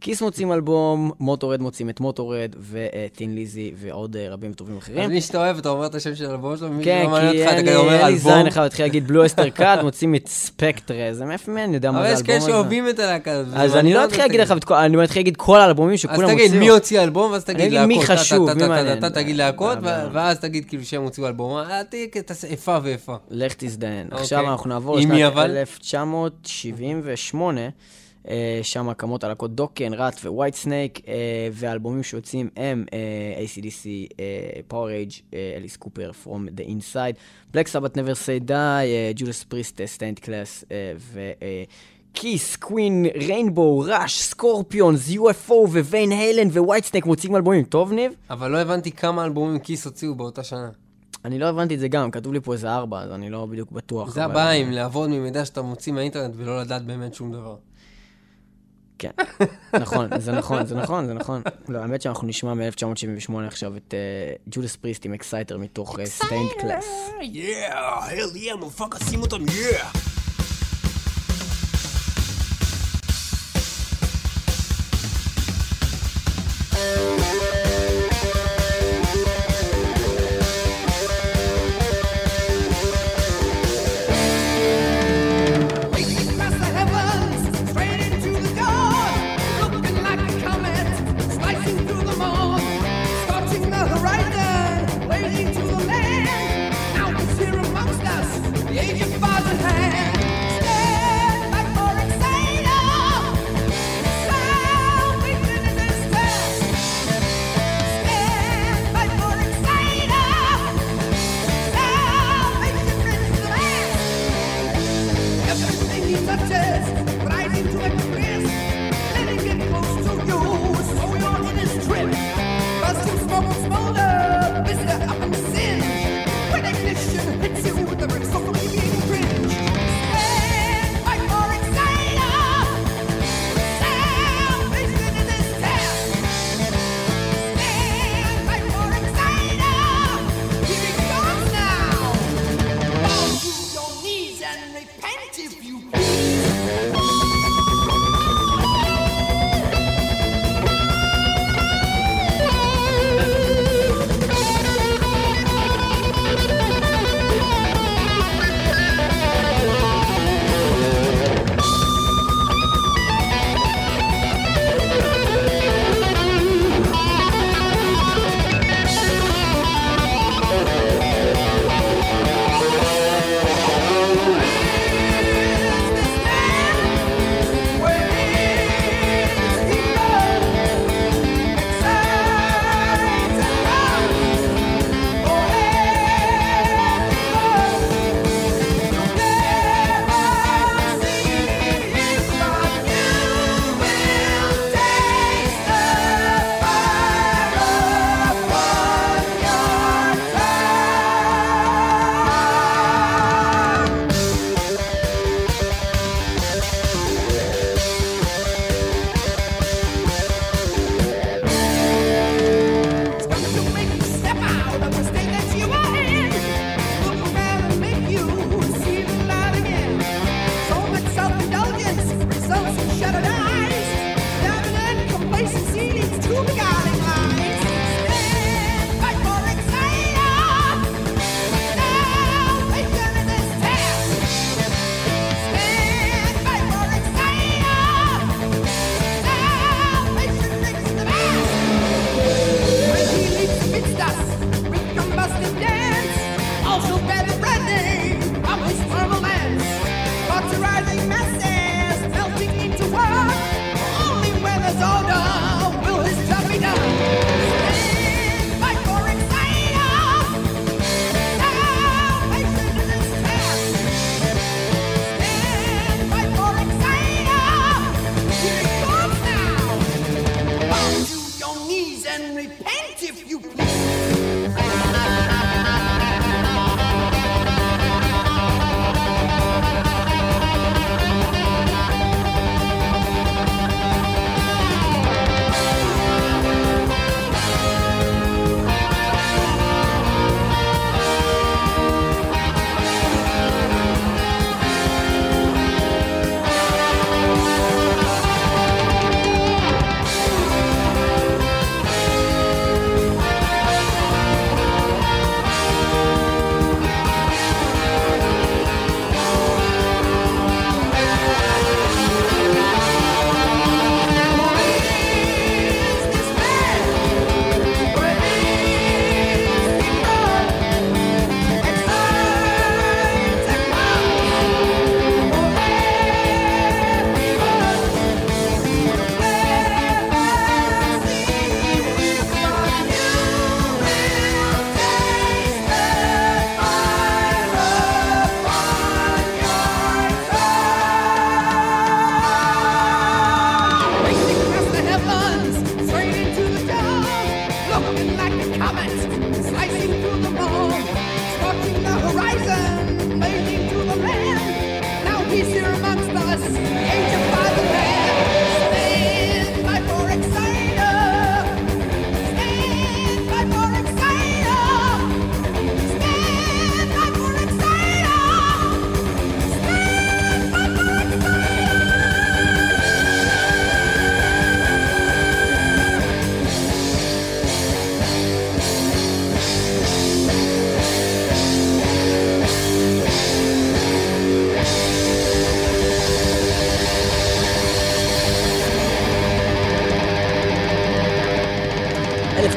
Kiss 0.00 0.22
מוצאים 0.22 0.52
אלבום, 0.52 1.10
Motörhead 1.20 1.62
מוצאים 1.62 1.90
את 1.90 2.00
Motörhead, 2.00 2.54
ו-Thin 2.70 3.34
Lizzy 3.34 3.72
ועוד 3.76 4.16
אה, 4.16 4.26
רבים 4.30 4.50
וטובים 4.50 4.76
אחרים. 4.76 4.98
אז 5.00 5.10
מי 5.10 5.20
שאתה 5.20 5.38
אוהב, 5.38 5.58
אתה 5.58 5.68
אומר 5.68 5.86
את 5.86 5.94
השם 5.94 6.14
של 6.14 6.26
האלבום 6.26 6.56
שלו, 6.56 6.68
כן, 6.84 7.00
שלא 7.02 7.10
מעניין 7.10 7.32
כי 7.32 7.38
אותך, 7.40 7.48
אתה 7.48 7.56
אין 7.56 7.66
כזה 7.66 7.70
לי 7.70 7.76
אומר 7.76 7.92
אין 7.92 8.06
לי 8.06 8.12
אלבום. 8.12 8.32
זין 8.32 8.46
אחד, 8.46 8.62
להתחיל 8.62 8.84
להגיד 8.84 9.08
בלו 9.08 9.26
אסטר 9.26 9.48
קאד, 9.48 9.82
מוצאים 9.82 10.14
את 10.14 10.28
ספקטרה, 10.28 11.14
זה 11.14 11.24
מאיפה 11.24 11.52
מי, 11.52 11.64
אני 11.64 11.74
יודע 11.74 11.90
מה 11.90 11.98
אבל 11.98 12.06
זה 12.06 12.12
יש 12.12 12.18
האלבום 12.18 12.26
כאלה 12.26 12.38
הזה. 12.38 12.50
שאוהבים 12.50 12.88
את 12.88 12.98
הלהקה 12.98 13.32
הזאת. 13.32 13.54
אז 13.56 13.76
אני 13.76 13.94
לא 13.94 14.04
אתחיל 14.04 14.20
להגיד. 14.20 14.40
לך 14.40 14.54
אני 14.72 15.04
אתחיל 15.04 15.20
להגיד 15.20 15.36
כל 15.36 15.60
האלבומים 15.60 15.94
אז 15.94 16.00
שכולם 16.00 16.28
תגיד 16.28 16.44
הוציאו. 16.44 16.60
מי 16.60 16.68
הוציא 16.68 17.02
אלבום, 17.02 17.32
ואז 17.32 17.44
תגיד 17.44 17.72
להקות. 17.72 17.88
מי 17.88 18.02
חשוב, 18.06 18.52
מי 18.52 18.68
מעניין. 18.68 19.00
טה, 19.00 19.10
תגיד 19.10 19.36
להקות, 19.36 19.78
ו- 19.82 19.84
ו- 19.84 20.06
ואז 20.12 20.38
תגיד 20.38 20.64
כאילו 20.64 20.84
שהם 20.84 21.02
הוציאו 21.02 21.26
אלבום. 21.26 21.56
אה, 21.56 21.82
איפה 22.44 22.78
ואיפה. 22.82 23.16
לך 23.30 23.54
תזדיין. 23.56 24.06
אוקיי. 24.06 24.20
עכשיו 24.22 24.50
אנחנו 24.50 24.68
נעבור 24.68 24.98
עם 24.98 25.08
מי 25.08 25.22
לשנת 25.22 25.32
אבל? 25.32 25.56
1978. 25.56 27.60
אה, 28.30 28.60
שם 28.62 28.92
קמות 28.92 29.24
הלהקות 29.24 29.54
דוקן, 29.54 29.94
ראט 29.94 30.20
ווייט 30.24 30.54
סנייק, 30.54 31.00
אה, 31.08 31.48
והאלבומים 31.52 32.02
שיוצאים 32.02 32.48
הם 32.56 32.84
ACDC, 33.44 33.88
Powerage, 34.68 35.12
Alice 35.56 35.76
Cooper, 35.76 36.10
From 36.24 36.60
the 36.60 36.68
Inside, 36.68 37.16
Black 37.50 37.68
Sabbath 37.68 37.96
never 37.96 38.14
say 38.26 38.48
die, 38.48 38.52
Judas 39.16 39.44
Priest, 39.44 39.80
Stained 39.84 40.18
Class, 40.18 40.64
ו... 40.96 41.20
Kiss, 42.14 42.56
Queen, 42.56 43.06
Rainbow, 43.14 43.78
Rush, 43.78 44.20
Scorpions, 44.22 45.10
UFO 45.10 45.52
ו-Van 45.52 46.12
Halen 46.12 46.48
White 46.48 46.56
Whitesnake 46.56 47.06
מוציאים 47.06 47.36
אלבומים. 47.36 47.64
טוב, 47.64 47.92
ניב? 47.92 48.12
אבל 48.30 48.50
לא 48.50 48.58
הבנתי 48.58 48.92
כמה 48.92 49.24
אלבומים 49.24 49.58
Kiss 49.58 49.84
הוציאו 49.84 50.14
באותה 50.14 50.42
שנה. 50.42 50.70
אני 51.24 51.38
לא 51.38 51.48
הבנתי 51.48 51.74
את 51.74 51.80
זה 51.80 51.88
גם, 51.88 52.10
כתוב 52.10 52.32
לי 52.32 52.40
פה 52.40 52.52
איזה 52.52 52.70
ארבע, 52.70 53.00
אז 53.00 53.10
אני 53.10 53.30
לא 53.30 53.46
בדיוק 53.46 53.72
בטוח. 53.72 54.10
זה 54.14 54.24
הבעיה 54.24 54.52
עם 54.52 54.70
לעבוד 54.70 55.10
ממידע 55.10 55.44
שאתה 55.44 55.62
מוציא 55.62 55.92
מהאינטרנט 55.92 56.34
ולא 56.36 56.60
לדעת 56.60 56.84
באמת 56.84 57.14
שום 57.14 57.32
דבר. 57.32 57.56
כן, 59.00 59.10
נכון, 59.80 60.08
זה 60.20 60.32
נכון, 60.32 60.66
זה 60.66 60.74
נכון, 60.74 61.06
זה 61.06 61.14
נכון. 61.14 61.42
לא, 61.68 61.78
האמת 61.78 62.02
שאנחנו 62.02 62.28
נשמע 62.28 62.54
מ-1978 62.54 63.34
עכשיו 63.46 63.76
את 63.76 63.94
אה, 63.94 64.32
Judas 64.50 64.76
Priest 64.76 65.04
עם 65.04 65.14
Exciter 65.14 65.58
מתוך 65.58 65.98
Stained 66.04 66.50
Class. 66.60 66.84
Exciter! 66.84 67.38
Yeah, 67.38 68.04
hell 68.04 68.36
yeah! 68.36 68.56
Motherfucker! 68.56 68.98
שים 69.04 69.20
אותם, 69.20 69.40
yeah! 69.48 70.09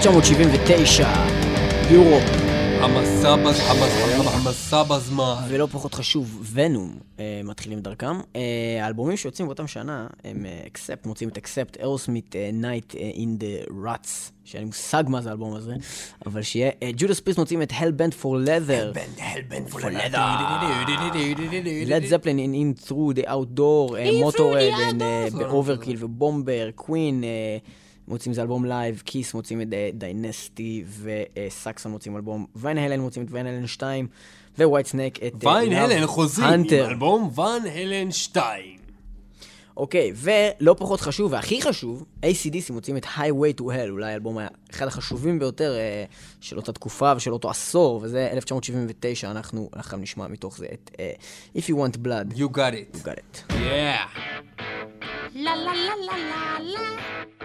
1979, 0.08 1.08
Europe, 1.92 2.24
המסע 2.82 3.36
בז- 3.36 3.60
המסע- 3.60 4.30
המסע 4.34 4.84
בזמן. 4.84 5.36
ולא 5.50 5.66
פחות 5.72 5.94
חשוב, 5.94 6.44
Venom, 6.54 6.96
אה, 7.20 7.42
מתחילים 7.44 7.78
את 7.80 7.84
דרכם. 7.84 8.20
אה, 8.36 8.42
האלבומים 8.82 9.18
שיוצאים 9.18 9.48
באותם 9.48 9.68
שנה 9.68 10.08
הם 10.24 10.46
Accept, 10.68 11.06
מוצאים 11.06 11.30
את 11.30 11.38
Accept, 11.38 11.78
Aerosmith, 11.80 12.36
Night 12.54 12.96
in 12.96 13.38
the 13.38 13.48
Ruts, 13.86 14.32
שאין 14.44 14.62
לי 14.64 14.68
מושג 14.68 15.04
מה 15.08 15.22
זה 15.22 15.30
האלבום 15.30 15.54
הזה, 15.56 15.74
אבל 16.26 16.42
שיהיה, 16.42 16.72
Judas 16.98 17.20
Priest 17.20 17.40
מוצאים 17.40 17.62
את 17.62 17.72
Hellbent 17.72 18.14
for 18.22 18.48
Leather. 18.48 19.00
Hellbent 19.20 19.64
for 19.70 19.82
Led 21.86 22.06
Zeppelin 22.06 22.40
in 22.40 22.82
in 22.82 22.88
through 22.88 23.20
the 23.20 23.28
out 23.30 23.54
door, 23.54 23.94
Motörhead, 24.20 24.72
ב-Overkill 25.38 25.98
ו-Bomber, 26.00 26.70
Queen, 26.76 27.24
מוצאים 28.08 28.32
איזה 28.32 28.42
אלבום 28.42 28.66
לייב, 28.66 29.02
כיס 29.06 29.34
מוצאים 29.34 29.62
את 29.62 29.68
דיינסטי, 29.94 30.84
וסקסון 31.02 31.92
מוצאים 31.92 32.16
אלבום, 32.16 32.46
Van 32.56 32.78
Halen 32.78 33.00
מוצאים 33.00 33.26
את 33.26 33.32
Van 33.32 33.48
Halen 33.48 33.68
2, 33.68 34.08
Whitesnake 34.60 35.24
את 35.24 35.34
ויין 35.44 35.72
Love 35.72 35.76
הלן 35.76 36.08
חוזרים 36.08 36.50
עם. 36.50 36.66
אלבום 36.74 37.30
Van 37.36 37.66
Halen 37.66 38.12
2. 38.12 38.84
אוקיי, 39.78 40.12
ולא 40.16 40.76
פחות 40.78 41.02
חשוב, 41.02 41.32
והכי 41.32 41.62
חשוב, 41.62 42.06
ACDC 42.22 42.74
מוצאים 42.74 42.98
את 42.98 43.06
Highway 43.06 43.60
to 43.60 43.64
Hell, 43.64 43.90
אולי 43.90 44.12
האלבום 44.12 44.38
היה 44.38 44.48
אחד 44.72 44.88
החשובים 44.88 45.40
ביותר 45.40 45.76
אה, 45.76 46.04
של 46.42 46.58
אותה 46.58 46.74
תקופה 46.74 47.14
ושל 47.16 47.34
אותו 47.34 47.50
עשור, 47.50 48.00
וזה 48.04 48.30
1979, 48.32 49.32
אנחנו 49.32 49.70
עכשיו 49.76 50.00
נשמע 50.00 50.28
מתוך 50.28 50.58
זה 50.58 50.66
את 50.74 50.92
אה, 51.00 51.12
If 51.56 51.62
You 51.62 51.74
Want 51.74 51.98
Blood, 51.98 52.38
You 52.38 52.56
got 52.56 52.74
it. 52.74 52.98
You 52.98 53.06
Got 53.06 53.18
It. 53.18 53.54
Yeah. 53.54 54.74
La 55.36 55.56
la 55.56 55.74
la 55.74 55.96
la 56.08 56.18
la 56.32 56.60
la. 56.74 57.43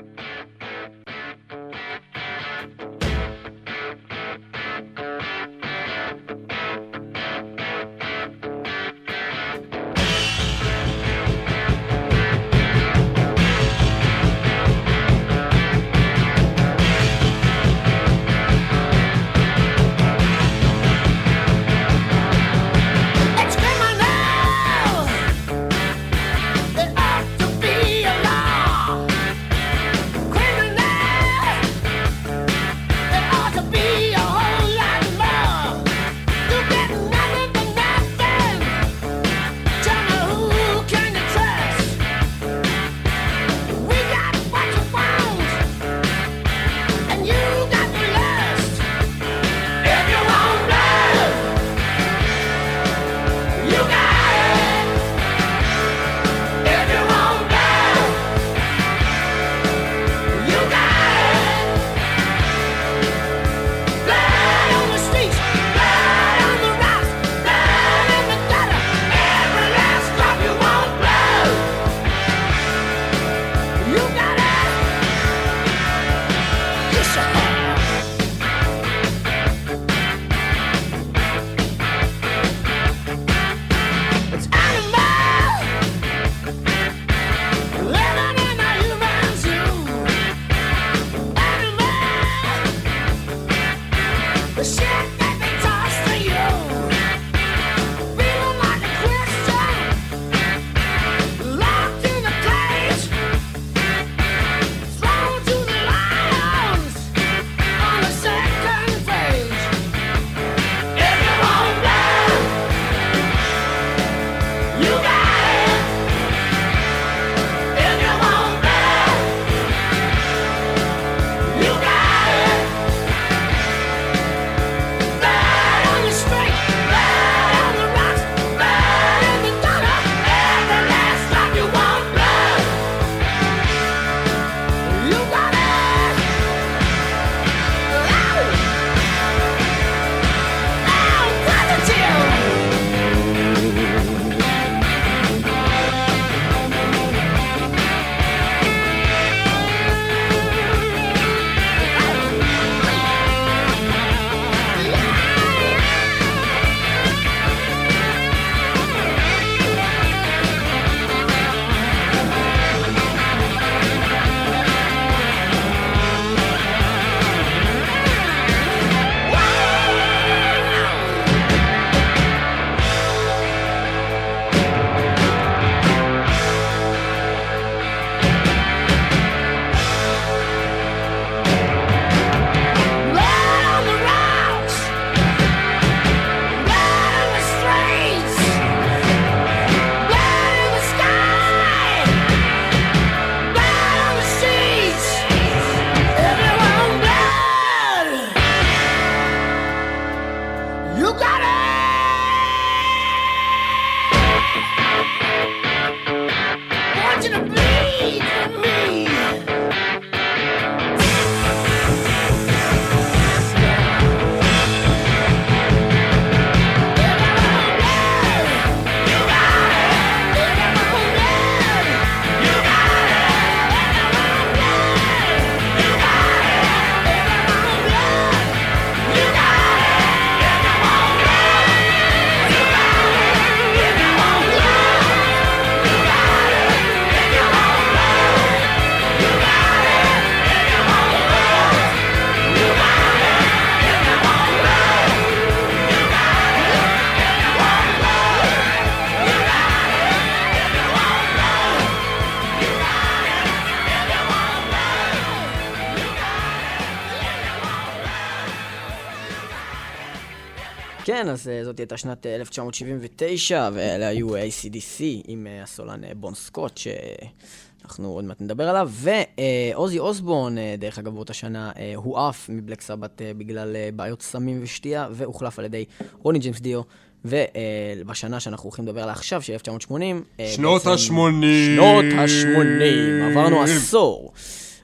כן, 261.29 261.33
אז 261.33 261.49
אה, 261.49 261.65
זאת 261.65 261.79
הייתה 261.79 261.97
שנת 261.97 262.27
אה, 262.27 262.35
1979, 262.35 263.69
ואלה 263.73 264.09
היו 264.09 264.37
אה, 264.37 264.47
ACDC 264.47 265.03
עם 265.27 265.47
אה, 265.47 265.63
הסולן 265.63 266.05
אה, 266.05 266.11
בון 266.17 266.35
סקוט, 266.35 266.77
שאנחנו 266.79 268.09
עוד 268.13 268.25
מעט 268.25 268.41
נדבר 268.41 268.69
עליו, 268.69 268.91
ועוזי 268.93 269.99
אוסבורן, 269.99 270.59
אה, 270.59 270.75
דרך 270.79 270.99
אגב, 270.99 271.15
באותה 271.15 271.33
שנה, 271.35 271.71
אה, 271.79 271.93
הועף 271.97 272.49
מבלק 272.49 272.81
סבת 272.81 273.23
אה, 273.23 273.33
בגלל 273.39 273.77
אה, 273.77 273.89
בעיות 273.97 274.23
סמים 274.23 274.61
ושתייה, 274.63 275.09
והוחלף 275.13 275.59
על 275.59 275.65
ידי 275.65 275.85
רוני 276.23 276.39
ג'יימס 276.39 276.61
דיו. 276.61 276.81
ובשנה 277.25 278.41
שאנחנו 278.41 278.65
הולכים 278.69 278.85
לדבר 278.87 279.01
עליה 279.03 279.13
עכשיו, 279.15 279.43
של 279.43 279.53
1980, 279.53 280.25
אה, 280.41 280.47
שנות 280.49 280.83
בעצם- 280.85 280.91
ה-80. 280.91 281.45
שנות 281.77 282.05
ה-80, 282.19 283.31
עברנו 283.31 283.63
עשור. 283.63 284.33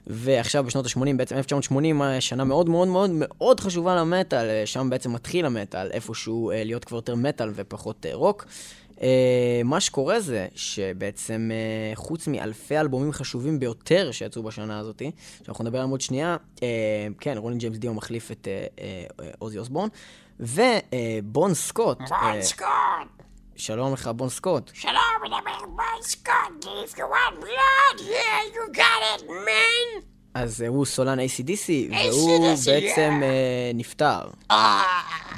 ועכשיו 0.07 0.63
בשנות 0.63 0.85
ה-80, 0.85 1.17
בעצם 1.17 1.35
1980, 1.35 2.01
אה, 2.01 2.21
שנה 2.21 2.43
מאוד 2.43 2.69
מאוד 2.69 2.87
מאוד 2.87 3.09
מאוד 3.13 3.59
חשובה 3.59 3.95
למטאל, 3.95 4.49
אה, 4.49 4.65
שם 4.65 4.89
בעצם 4.89 5.13
מתחיל 5.13 5.45
המטאל, 5.45 5.91
איפשהו 5.91 6.51
אה, 6.51 6.63
להיות 6.63 6.85
כבר 6.85 6.97
יותר 6.97 7.15
מטאל 7.15 7.51
ופחות 7.55 8.05
רוק. 8.13 8.45
מה 9.65 9.79
שקורה 9.79 10.19
זה 10.19 10.47
שבעצם 10.55 11.51
חוץ 11.95 12.27
מאלפי 12.27 12.79
אלבומים 12.79 13.11
חשובים 13.11 13.59
ביותר 13.59 14.11
שיצאו 14.11 14.43
בשנה 14.43 14.79
הזאת, 14.79 15.01
שאנחנו 15.45 15.63
נדבר 15.63 15.77
עליהם 15.77 15.89
עוד 15.89 16.01
שנייה, 16.01 16.37
כן, 17.19 17.37
רוני 17.37 17.57
ג'יימס 17.57 17.77
דיו 17.77 17.93
מחליף 17.93 18.31
את 18.31 18.47
עוזי 19.39 19.59
אוסבורן, 19.59 19.87
ובון 20.39 21.53
סקוט, 21.53 21.97
בון 21.97 22.41
סקוט! 22.41 23.14
שלום 23.55 23.93
לך 23.93 24.07
בון 24.15 24.29
סקוט, 24.29 24.71
שלום, 24.73 24.93
מדבר 25.23 25.65
בון 25.65 26.01
סקוט, 26.01 26.65
if 26.65 26.93
you 26.97 27.01
want 27.01 27.41
blood, 27.41 28.01
yeah, 28.01 28.55
you 28.55 28.77
got 28.77 29.19
it, 29.19 29.23
man! 29.27 30.03
אז 30.35 30.61
אה, 30.61 30.67
הוא 30.67 30.85
סולן 30.85 31.19
ACDC, 31.19 31.69
והוא 31.91 32.55
בעצם 32.65 33.21
אה, 33.23 33.71
נפטר 33.73 34.19
אה, 34.51 34.83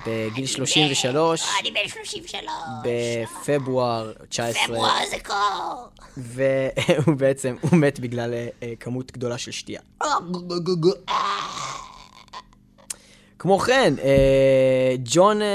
בגיל 0.08 0.46
33, 0.46 1.44
אני 1.62 1.72
בן 1.72 1.88
33. 1.88 2.44
בפברואר 2.84 4.14
19, 4.30 4.64
פברואר 4.66 4.92
זה 5.10 5.18
קור. 5.26 5.88
והוא 6.18 7.16
בעצם, 7.18 7.56
הוא 7.62 7.80
מת 7.80 8.00
בגלל 8.00 8.34
כמות 8.80 9.12
גדולה 9.12 9.38
של 9.38 9.52
שתייה. 9.52 9.82
כמו 13.40 13.60
כן, 13.60 13.94
אה, 14.04 14.10
ג'ון 15.04 15.42
אה, 15.42 15.48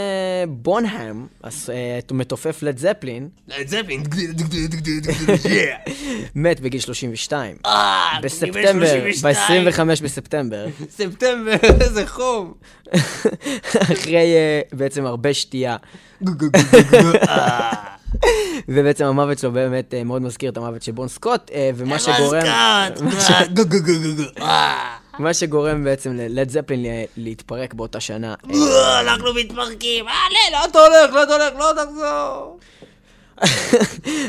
בונהאם, 0.49 1.27
הס- 1.45 1.71
אה, 1.71 1.99
מתופף 2.13 2.63
לד 2.63 2.79
זפלין, 2.79 3.29
לד 3.49 3.69
זפלין. 3.69 4.03
מת 6.35 6.61
בגיל 6.61 6.81
32. 6.81 7.57
אה, 7.67 7.73
אני 8.13 8.23
בן 8.23 8.29
בספטמבר, 8.29 8.87
32. 8.87 9.65
ב-25 9.65 10.03
בספטמבר, 10.05 10.67
ספטמבר, 10.91 11.55
איזה 11.81 12.07
חום. 12.07 12.53
אחרי 13.83 14.17
אה, 14.35 14.61
בעצם 14.73 15.07
הרבה 15.07 15.35
שתייה. 15.35 15.77
ובעצם 18.69 19.05
המוות 19.05 19.39
שלו 19.39 19.53
באמת 19.53 19.95
אה, 19.95 20.05
מאוד 20.05 20.23
מזכיר 20.23 20.51
את 20.51 20.57
המוות 20.57 20.83
של 20.83 20.93
בון 20.93 21.09
סקוט, 21.09 21.51
אה, 21.55 21.71
ומה 21.75 21.99
שגורם... 21.99 22.43
מה 23.01 23.21
ש- 23.21 23.31
מה 25.19 25.35
שגורם 25.35 25.85
בעצם 25.85 26.13
ללד 26.13 26.49
זפלין 26.51 26.87
להתפרק 27.17 27.75
באותה 27.75 28.01
שנה. 28.01 28.35
אה, 28.51 28.57
אה, 28.57 29.01
אנחנו 29.01 29.35
מתפרקים, 29.35 30.09
אה, 30.09 30.15
לא, 30.53 30.81
הולך? 30.87 31.15
לאן 31.15 31.25
אתה 31.25 31.35
הולך? 31.35 31.55
לא 31.59 31.85
תחזור. 31.85 32.59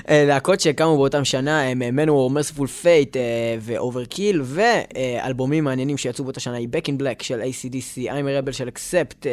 אה, 0.10 0.26
להקות 0.28 0.60
שקמו 0.60 0.98
באותם 0.98 1.26
שנה 1.26 1.62
הם 1.62 1.80
Manowar, 1.96 2.30
Mercyful 2.30 2.68
Fate 2.68 3.18
ו-Overkill, 3.62 4.42
ואלבומים 4.44 5.64
מעניינים 5.64 5.98
שיצאו 5.98 6.24
באותה 6.24 6.40
שנה 6.40 6.58
היא 6.58 6.68
Back 6.68 6.86
in 6.86 7.02
Black 7.02 7.24
של 7.24 7.42
ACDC, 7.42 7.98
I'm 7.98 8.46
a 8.46 8.48
Rebel 8.48 8.52
של 8.52 8.68
Accept, 8.68 9.26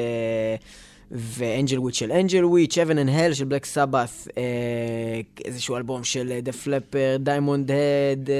ו-Angel 1.11 1.79
Witch 1.79 1.99
של 1.99 2.13
Angel 2.13 2.45
Witch, 2.45 2.79
Heaven 2.79 2.95
and 2.95 3.09
Hell 3.09 3.35
של 3.35 3.45
Black 3.45 3.65
Sabbath, 3.65 4.29
איזשהו 5.45 5.77
אלבום 5.77 6.05
של 6.05 6.39
Def 6.43 6.53
Leppard, 6.53 7.17
Diamond 7.21 7.71
Head, 7.71 8.31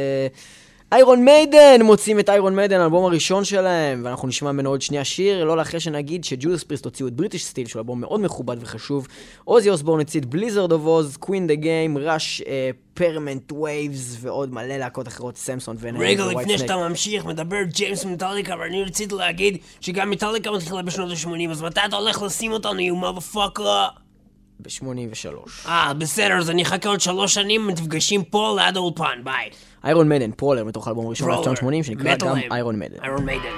Iron 0.93 1.25
Maiden, 1.25 1.83
מוצאים 1.83 2.19
את 2.19 2.29
Iron 2.29 2.57
Maiden, 2.57 2.81
האלבום 2.81 3.05
הראשון 3.05 3.45
שלהם, 3.45 4.03
ואנחנו 4.05 4.29
נשמע 4.29 4.53
ממנו 4.53 4.71
עוד 4.71 4.83
שנייה 4.83 5.05
שיר, 5.05 5.45
לא 5.45 5.57
לאחרי 5.57 5.81
שנגיד 5.81 6.25
ש-Judas 6.25 6.65
Priest 6.65 6.85
הוציאו 6.85 7.09
את 7.09 7.13
British 7.13 7.45
Steel, 7.45 7.67
שהוא 7.67 7.81
אלבום 7.81 8.01
מאוד 8.01 8.21
מכובד 8.21 8.57
וחשוב, 8.61 9.07
Ozzy 9.45 9.71
Osbourne 9.71 10.01
את 10.01 10.27
Blizzard 10.27 10.73
of 10.73 10.83
Ozz, 10.85 11.17
Queen 11.17 11.47
The 11.47 11.55
Game, 11.55 11.99
Rush 11.99 12.43
Permanent 12.95 13.53
Waves 13.53 14.17
ועוד 14.21 14.55
מלא 14.55 14.77
להקות 14.77 15.09
אחרות, 15.09 15.37
Samson 15.37 15.77
Van 15.81 15.89
Halen 15.89 16.03
רגע, 16.03 16.25
לפני 16.27 16.59
שאתה 16.59 16.77
ממשיך, 16.77 17.27
מדבר 17.27 17.63
James 17.63 18.05
Metallica, 18.05 18.55
ואני 18.61 18.85
רציתי 18.85 19.15
להגיד 19.15 19.57
שגם 19.81 20.11
מטאליקה 20.11 20.51
מתחילה 20.51 20.83
בשנות 20.83 21.11
ה-80, 21.11 21.51
אז 21.51 21.63
מתי 21.63 21.81
אתה 21.89 21.97
הולך 21.97 22.23
לשים 22.23 22.53
אותנו, 22.53 22.79
you 22.79 23.05
motherfucker? 23.05 23.61
ב-83. 24.61 25.69
אה, 25.69 25.95
בסדר, 25.95 26.39
אז 26.39 26.51
אני 26.51 26.63
אחכה 26.63 26.89
עוד 26.89 27.01
שלוש 27.01 27.35
שנים, 27.35 27.71
נפגשים 27.71 28.25
פה 28.25 28.57
ליד 28.59 28.77
האולפן, 28.77 29.21
ביי. 29.25 29.51
Iron 29.85 30.09
Maiden, 30.09 30.31
Prowler, 30.37 30.65
מתוך 30.65 30.87
האלבום 30.87 31.07
הראשון 31.07 31.33
Prowler. 31.33 31.53
ב-1980, 31.53 31.83
שנקרא 31.83 32.15
גם. 32.17 32.37
Iron 32.53 32.79
Maiden. 32.79 32.97
Iron 33.03 33.25
Maiden. 33.25 33.49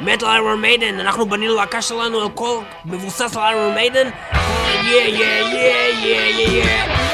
Metal 0.00 0.28
Iron 0.28 0.60
Maiden, 0.60 1.00
אנחנו 1.00 1.26
בנינו 1.28 1.54
להקה 1.54 1.82
שלנו 1.82 2.20
על 2.20 2.28
כל 2.34 2.58
מבוסס 2.84 3.36
על 3.36 3.42
Iron 3.42 3.74
Maiden. 3.74 4.08
Yeah 4.84 4.90
yeah 4.90 5.08
yeah 5.08 5.88
yeah 6.04 6.28
yeah 6.38 6.64
yeah 6.64 7.11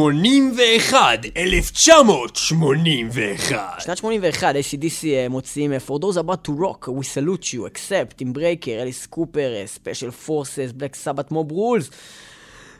81, 0.00 1.18
1981. 1.36 3.80
שנת 3.80 3.96
81, 3.96 4.54
ACDC 4.54 5.06
אה, 5.06 5.26
מוציאים 5.30 5.72
אה, 5.72 5.78
For 5.86 5.98
those 6.00 6.16
about 6.16 6.48
to 6.48 6.52
rock, 6.60 6.88
we 6.88 7.04
salute 7.14 7.44
you, 7.44 7.58
Accept, 7.58 8.14
עם 8.20 8.32
Breaker, 8.32 8.82
Alice 8.82 9.06
Cooper, 9.06 9.52
Special 9.66 10.10
Forces, 10.10 10.72
Black 10.76 10.96
Sabbath 10.96 11.30
Mob 11.30 11.52
Rules, 11.52 11.90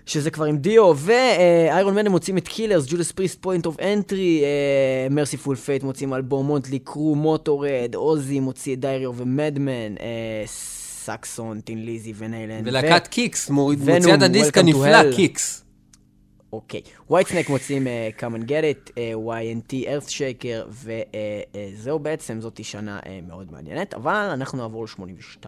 שזה 0.07 0.31
כבר 0.31 0.45
עם 0.45 0.59
Dio, 0.59 0.93
ו-Iron 0.97 1.95
Maiden 1.95 2.09
מוצאים 2.09 2.39
את 2.39 2.49
Killers, 2.49 2.85
Judas 2.89 3.13
Priest 3.13 3.43
Point 3.43 3.67
of 3.67 3.81
Entry, 3.81 4.43
Mercyful 5.11 5.57
Fate 5.57 5.83
מוצאים 5.83 6.15
אלבום 6.15 6.47
Mötley 6.47 6.79
Crüe, 6.79 7.15
Motörhead, 7.15 7.95
Ozzy 7.95 8.41
מוציא 8.41 8.75
את 8.75 8.81
Diary 8.81 9.13
of 9.17 9.32
a 9.32 9.40
Madman, 9.40 9.95
Saxon, 11.05 11.61
Thin 11.61 11.85
Lizzy 11.85 12.13
וניילנד. 12.17 12.69
ולהקת 12.69 13.07
Kix, 13.07 13.51
מוציאה 13.51 14.15
את 14.15 14.23
הדיסק 14.23 14.59
הנפלא. 14.59 15.13
Kix. 15.17 15.65
אוקיי. 16.53 16.81
Whitesnake 17.11 17.49
מוצאים 17.49 17.87
uh, 17.87 17.91
Come 18.21 18.35
and 18.37 18.45
Get 18.45 18.65
It, 18.75 18.91
uh, 18.91 18.95
Y&T 19.17 19.73
Earthshaker, 19.87 20.69
וזהו 20.69 21.99
בעצם, 21.99 22.41
זאתי 22.41 22.65
שנה 22.65 23.01
uh, 23.03 23.07
מאוד 23.29 23.53
מעניינת, 23.53 23.95
אבל 23.95 24.29
אנחנו 24.33 24.59
נעבור 24.59 24.85
ל-82. 24.85 25.47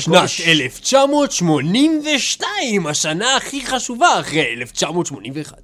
שנת 0.00 0.30
1982, 0.46 2.86
השנה 2.86 3.36
הכי 3.36 3.66
חשובה 3.66 4.20
אחרי 4.20 4.52
1981. 4.52 5.58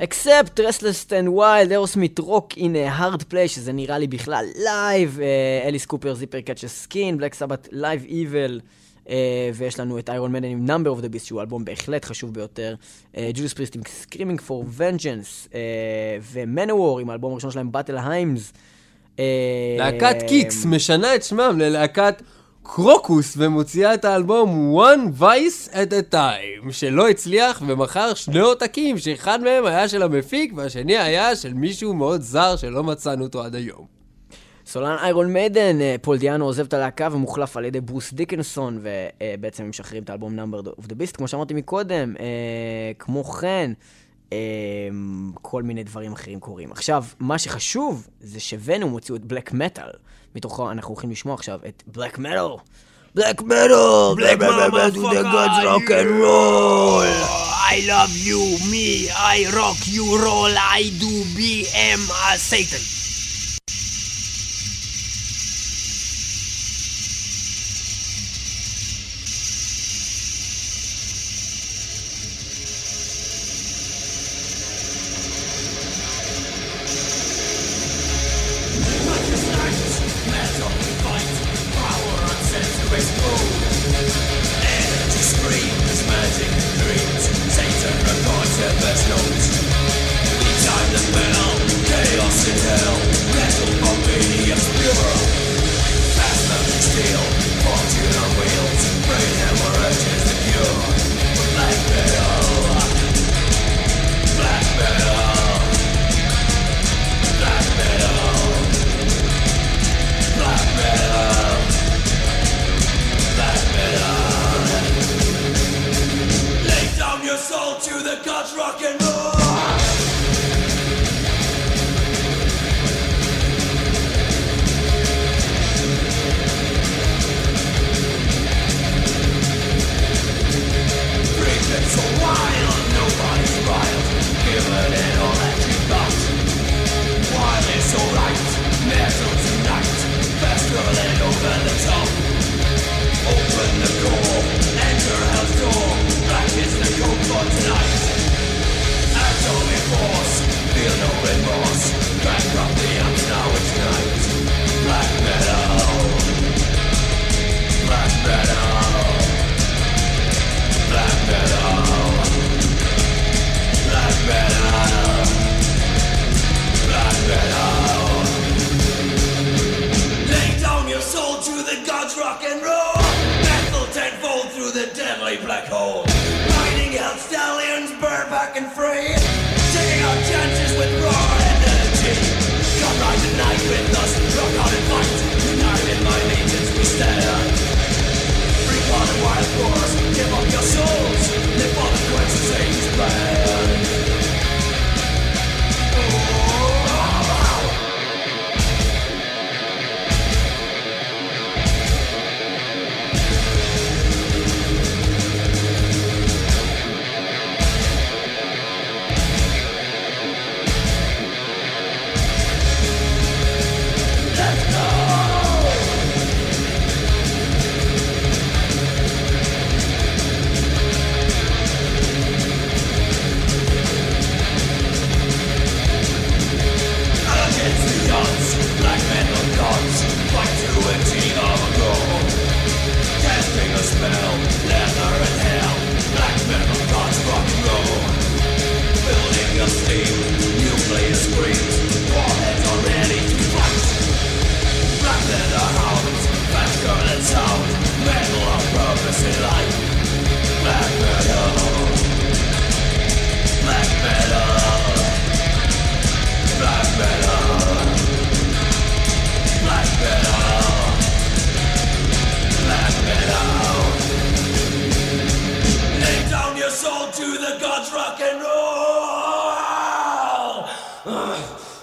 Accept 0.00 0.58
Restless 0.58 1.10
and 1.10 1.28
Wild, 1.28 1.70
Aerosmith 1.70 2.18
Rock 2.18 2.56
in 2.56 2.74
a 2.74 2.88
Hard 2.98 3.22
Place, 3.32 3.48
שזה 3.48 3.72
נראה 3.72 3.98
לי 3.98 4.06
בכלל 4.06 4.46
live, 4.56 5.18
Alice 5.64 5.86
Cooper, 5.86 6.14
Zipper 6.14 6.40
Catches 6.40 6.68
Skin, 6.68 7.18
Black 7.18 7.34
Sabbath 7.34 7.68
Live 7.72 8.04
Evil, 8.04 8.60
ויש 9.54 9.80
לנו 9.80 9.98
את 9.98 10.10
איירון 10.10 10.32
מדן 10.32 10.48
עם 10.48 10.66
Number 10.66 10.98
of 10.98 11.02
the 11.02 11.14
Beast, 11.14 11.24
שהוא 11.24 11.40
אלבום 11.40 11.64
בהחלט 11.64 12.04
חשוב 12.04 12.34
ביותר, 12.34 12.74
ג'וליס 13.16 13.52
פריסט 13.52 13.76
עם 13.76 13.82
Screaming 13.82 14.40
for 14.48 14.80
Vengeance, 14.80 15.54
ומנוור 16.32 16.98
עם 16.98 17.10
האלבום 17.10 17.32
הראשון 17.32 17.50
שלהם, 17.50 17.70
Battle 17.74 17.98
Himes. 17.98 18.56
אה, 19.18 19.76
להקת 19.78 20.22
קיקס 20.28 20.64
משנה 20.64 21.14
את 21.14 21.22
שמם 21.22 21.58
ללהקת 21.58 22.22
קרוקוס 22.62 23.34
ומוציאה 23.36 23.94
את 23.94 24.04
האלבום 24.04 24.76
One 24.78 25.20
Vice 25.20 25.72
at 25.72 25.92
a 25.92 26.14
Time, 26.14 26.72
שלא 26.72 27.08
הצליח 27.08 27.62
ומכר 27.66 28.14
שני 28.14 28.38
עותקים, 28.38 28.98
שאחד 28.98 29.42
מהם 29.42 29.66
היה 29.66 29.88
של 29.88 30.02
המפיק 30.02 30.52
והשני 30.56 30.98
היה 30.98 31.36
של 31.36 31.54
מישהו 31.54 31.94
מאוד 31.94 32.20
זר 32.20 32.56
שלא 32.56 32.84
מצאנו 32.84 33.24
אותו 33.24 33.42
עד 33.42 33.54
היום. 33.54 33.91
סולן 34.72 34.96
Iron 35.02 35.32
Maiden, 35.32 35.80
אה, 35.80 35.96
פול 36.02 36.18
דיאנו 36.18 36.44
עוזב 36.44 36.64
את 36.64 36.74
הלהקה 36.74 37.08
ומוחלף 37.12 37.56
על 37.56 37.64
ידי 37.64 37.80
ברוס 37.80 38.12
דיקנסון, 38.12 38.80
ובעצם 38.82 39.62
הם 39.62 39.70
משחררים 39.70 40.02
את 40.02 40.10
האלבום 40.10 40.38
Number 40.38 40.68
of 40.68 40.84
the 40.84 40.92
Beast, 40.92 41.16
כמו 41.16 41.28
שאמרתי 41.28 41.54
מקודם. 41.54 42.14
אה, 42.20 42.24
כמו 42.98 43.24
כן, 43.24 43.72
אה, 44.32 44.38
כל 45.34 45.62
מיני 45.62 45.84
דברים 45.84 46.12
אחרים 46.12 46.40
קורים. 46.40 46.72
עכשיו, 46.72 47.04
מה 47.20 47.38
שחשוב 47.38 48.08
זה 48.20 48.40
ש-Venom 48.40 48.90
הוציאו 48.90 49.16
את 49.16 49.24
Black 49.24 49.52
Metal. 49.52 49.90
מתוכו 50.34 50.70
אנחנו 50.70 50.90
הולכים 50.90 51.10
לשמוע 51.10 51.34
עכשיו 51.34 51.60
את 51.68 51.82
Black 51.86 52.18
Metal. 52.18 52.56
Black 53.14 53.42
Metal! 53.42 54.14
Black 54.16 54.38
Metal! 54.38 54.90
to 54.90 54.94
the 54.94 55.22
gods 55.22 55.64
rock 55.64 55.90
and 55.90 56.10
roll! 56.22 57.04
I 57.72 57.76
love 57.86 58.14
you, 58.28 58.40
me, 58.72 59.10
I 59.34 59.36
rock 59.56 59.80
you 59.94 60.04
roll, 60.24 60.52
I 60.78 60.82
do 61.00 61.12
BM 61.36 62.02
a 62.30 62.38
Satan. 62.38 63.01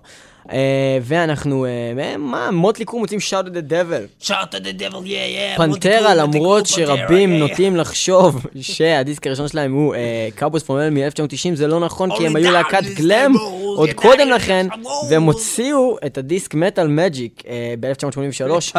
אה, 0.52 0.98
ואנחנו, 1.02 1.64
אה, 1.64 1.70
אה, 1.98 2.16
מה, 2.16 2.50
Mötley 2.50 2.84
Crüe 2.84 3.02
מוצאים 3.02 3.20
Shout 3.20 3.46
at 3.46 3.60
the 3.60 3.76
Devil. 3.76 4.06
Shout 4.20 4.54
at 4.54 4.72
the 4.72 4.84
Devil, 4.84 5.06
yeah, 5.06 5.26
yeah. 5.26 5.56
Pantera, 5.56 6.14
למרות 6.14 6.66
שרבים 6.66 7.38
נוטים 7.38 7.76
לחשוב 7.76 8.46
שהדיסק 8.60 9.26
הראשון 9.26 9.48
שלהם 9.48 9.72
הוא 9.72 9.94
Cowboys 10.34 10.62
from 10.62 10.76
Hell 10.76 10.90
מ-1990, 10.90 11.54
זה 11.54 11.66
לא 11.66 11.80
נכון, 11.80 12.16
כי 12.16 12.26
הם 12.26 12.36
היו 12.36 12.52
להקת 12.52 12.84
glam 12.84 13.34
עוד 13.76 13.92
קודם 13.92 14.28
לכן, 14.28 14.66
והם 15.10 15.22
הוציאו 15.22 15.96
את 16.06 16.18
הדיסק 16.18 16.54
Metal 16.54 16.86
Magic 16.86 17.42
ב-1990. 17.80 18.05
1983, 18.08 18.72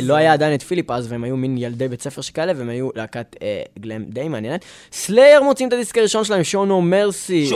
שלא 0.00 0.14
היה 0.14 0.32
עדיין 0.32 0.54
את 0.54 0.62
פיליפ 0.62 0.90
אז, 0.90 1.12
והם 1.12 1.24
היו 1.24 1.36
מין 1.36 1.58
ילדי 1.58 1.88
בית 1.88 2.02
ספר 2.02 2.20
שכאלה, 2.20 2.52
והם 2.56 2.68
היו 2.68 2.88
להקת 2.94 3.36
אה, 3.42 3.62
glam 3.78 4.04
די 4.04 4.28
מעניינת. 4.28 4.64
Slayer 4.92 5.42
מוצאים 5.42 5.68
את 5.68 5.72
הדיסק 5.72 5.98
הראשון 5.98 6.24
שלהם, 6.24 6.40
show 6.40 6.68
no 6.68 6.92
mercy, 6.92 7.52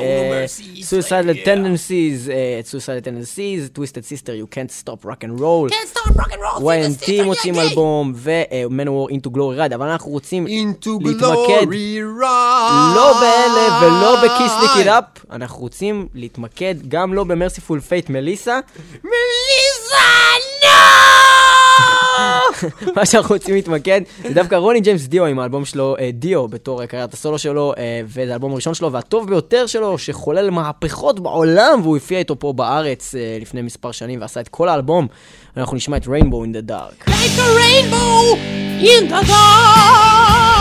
suicide 0.80 1.44
tendencies, 1.44 2.30
אה, 2.30 2.61
suicide 2.70 3.05
tendencies, 3.05 3.78
twisted 3.78 4.05
sister, 4.05 4.32
you 4.32 4.55
can't 4.55 4.82
stop 4.82 5.05
rock 5.05 5.24
and 5.24 5.40
roll. 5.40 5.68
Y&T 6.61 7.22
מוצאים 7.24 7.55
אלבום, 7.59 8.12
ו-Manowar 8.16 9.12
Into 9.12 9.30
Glory 9.30 9.59
Ride, 9.59 9.74
אבל 9.74 9.88
אנחנו 9.88 10.11
רוצים 10.11 10.46
להתמקד 10.46 11.66
לא 12.96 13.12
באלה 13.20 13.78
ולא 13.82 14.16
ב-Kiss 14.24 14.53
Lick 14.62 14.86
It 14.86 14.94
Up, 14.94 15.05
אנחנו 15.30 15.61
רוצים 15.61 16.09
להתמקד 16.14 16.74
גם 16.88 17.14
לא 17.14 17.24
ב-Mercyful 17.24 17.80
Fate 17.80 18.11
Melissa. 18.11 18.61
Melissa! 19.05 20.51
מה 22.97 23.07
שאנחנו 23.07 23.35
רוצים 23.35 23.55
להתמקד 23.55 24.01
זה 24.22 24.35
דווקא 24.35 24.55
רוני 24.55 24.80
ג'יימס 24.80 25.07
דיו 25.07 25.26
עם 25.26 25.39
האלבום 25.39 25.64
שלו, 25.64 25.97
אה, 26.01 26.11
Dio, 26.12 26.49
בתור 26.49 26.83
אה, 26.83 26.87
קריירת 26.87 27.14
הסולו 27.14 27.39
שלו, 27.39 27.72
אה, 27.78 28.01
וזה 28.05 28.33
האלבום 28.33 28.53
הראשון 28.53 28.74
שלו 28.74 28.93
והטוב 28.93 29.28
ביותר 29.28 29.66
שלו, 29.66 29.99
שחולל 29.99 30.51
מהפכות 30.51 31.20
בעולם, 31.20 31.80
והוא 31.83 31.97
הופיע 31.97 32.18
איתו 32.18 32.39
פה 32.39 32.53
בארץ 32.53 33.14
לפני 33.41 33.62
מספר 33.62 33.93
שנים 33.93 34.20
ועשה 34.20 34.41
את 34.41 34.49
כל 34.49 34.68
האלבום, 34.68 35.07
ואנחנו 35.57 35.76
נשמע 35.76 35.97
את 35.97 36.05
Rainbow 36.05 36.47
in 36.47 36.57
the 36.57 36.70
Dark. 36.70 37.09
Like 37.09 37.39
a 37.39 37.49
rainbow 37.59 38.37
in 38.80 39.09
the 39.12 39.28
dark. 39.28 40.51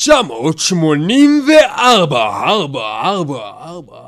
1984, 0.00 1.52
ארבע, 1.78 2.26
ארבע, 2.44 2.80
ארבע, 3.02 3.50
ארבע. 3.64 4.00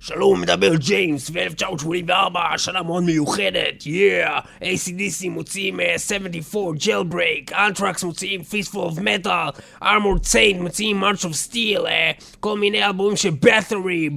שלום, 0.00 0.40
מדבר 0.40 0.74
ג'יימס, 0.74 1.30
ו-1984, 1.32 2.58
שנה 2.58 2.82
מאוד 2.82 3.02
מיוחדת, 3.02 3.86
yeah, 3.86 4.38
ACDC 4.60 5.28
מוציאים 5.30 5.80
אה, 5.80 5.98
74, 5.98 6.78
Jailbreak, 6.78 7.50
Anthrax 7.52 8.06
מוציאים 8.06 8.40
Fistful 8.40 8.74
of 8.74 8.98
Metal, 8.98 9.60
Armored 9.82 10.24
Saint 10.32 10.56
מוציאים 10.60 11.04
March 11.04 11.24
Steel, 11.24 11.86
אה, 11.86 12.10
כל 12.40 12.58
מיני 12.58 12.84
אלבומים 12.84 13.16
של 13.16 13.30
Bathory, 13.30 14.08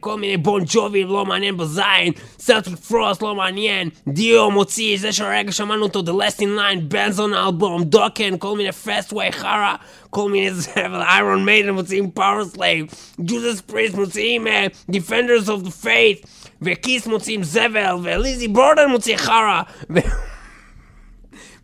כל 0.00 0.20
מיני 0.20 0.36
Bon 0.36 0.62
Jovi 0.66 1.04
לא 1.04 1.26
מעניין 1.26 1.56
בזין, 1.56 2.12
Celtic 2.38 2.76
Frost 2.76 3.22
לא 3.22 3.34
מעניין, 3.34 3.88
Dio 4.08 4.50
מוציא 4.50 4.98
זה 4.98 5.12
שהרגע 5.12 5.52
שמענו 5.52 5.82
אותו, 5.82 6.00
The 6.00 6.22
Last 6.22 6.40
in 6.40 6.58
Line, 6.58 6.80
בנזון 6.80 7.34
אלבום, 7.34 7.84
Dokken, 7.84 8.38
כל 8.38 8.56
מיני 8.56 8.72
Fastway 8.72 9.32
חרא, 9.32 9.74
כל 10.10 10.30
מיני 10.30 10.50
זבל, 10.50 11.02
Iron 11.02 11.44
Maiden 11.44 11.70
מוציאים 11.70 12.10
Powerslave, 12.10 12.86
Judas 13.20 13.60
Priest 13.60 13.94
מוציאים 13.94 14.46
Defenders 14.92 15.46
of 15.46 15.66
the 15.66 15.84
Faith, 15.84 16.26
ו-Kiss 16.62 17.06
מוציאים 17.06 17.42
זבל, 17.42 17.94
ו-Lizzy 18.02 18.48
Borden 18.48 18.90
מוציא 18.90 19.16
חרא, 19.16 19.62
ו... 19.90 19.98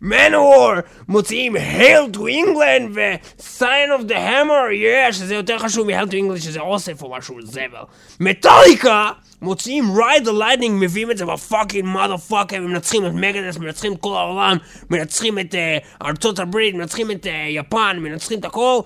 Manowar 0.01 0.73
מוציאים 1.07 1.55
Hail 1.55 2.15
to 2.15 2.19
England 2.19 2.91
ו-Sign 2.93 3.99
of 3.99 4.07
the 4.07 4.13
Hammer, 4.13 4.71
yeah, 4.71 5.11
שזה 5.11 5.35
יותר 5.35 5.59
חשוב 5.59 5.87
מ-Hail 5.87 6.07
to 6.07 6.13
England, 6.13 6.39
שזה 6.39 6.59
אוסף 6.59 7.03
או 7.03 7.11
משהו 7.11 7.41
זבל. 7.41 7.83
מטאליקה 8.19 9.11
מוציאים 9.41 9.85
Ride 9.95 10.25
the 10.25 10.29
Lightning, 10.29 10.71
מביאים 10.71 11.11
את 11.11 11.17
זה 11.17 11.25
בפאקינג 11.25 11.95
mother 11.95 12.31
fucker, 12.31 12.55
הם 12.55 12.65
מנצחים 12.65 13.05
את 13.05 13.11
Megadeth, 13.13 13.57
מנצחים 13.57 13.93
את 13.93 13.97
כל 14.01 14.15
העולם, 14.17 14.57
מנצחים 14.89 15.39
את 15.39 15.53
uh, 15.53 16.05
ארצות 16.05 16.39
הברית, 16.39 16.75
מנצחים 16.75 17.11
את 17.11 17.25
uh, 17.25 17.29
יפן, 17.49 17.97
מנצחים 17.99 18.39
את 18.39 18.45
הכל. 18.45 18.79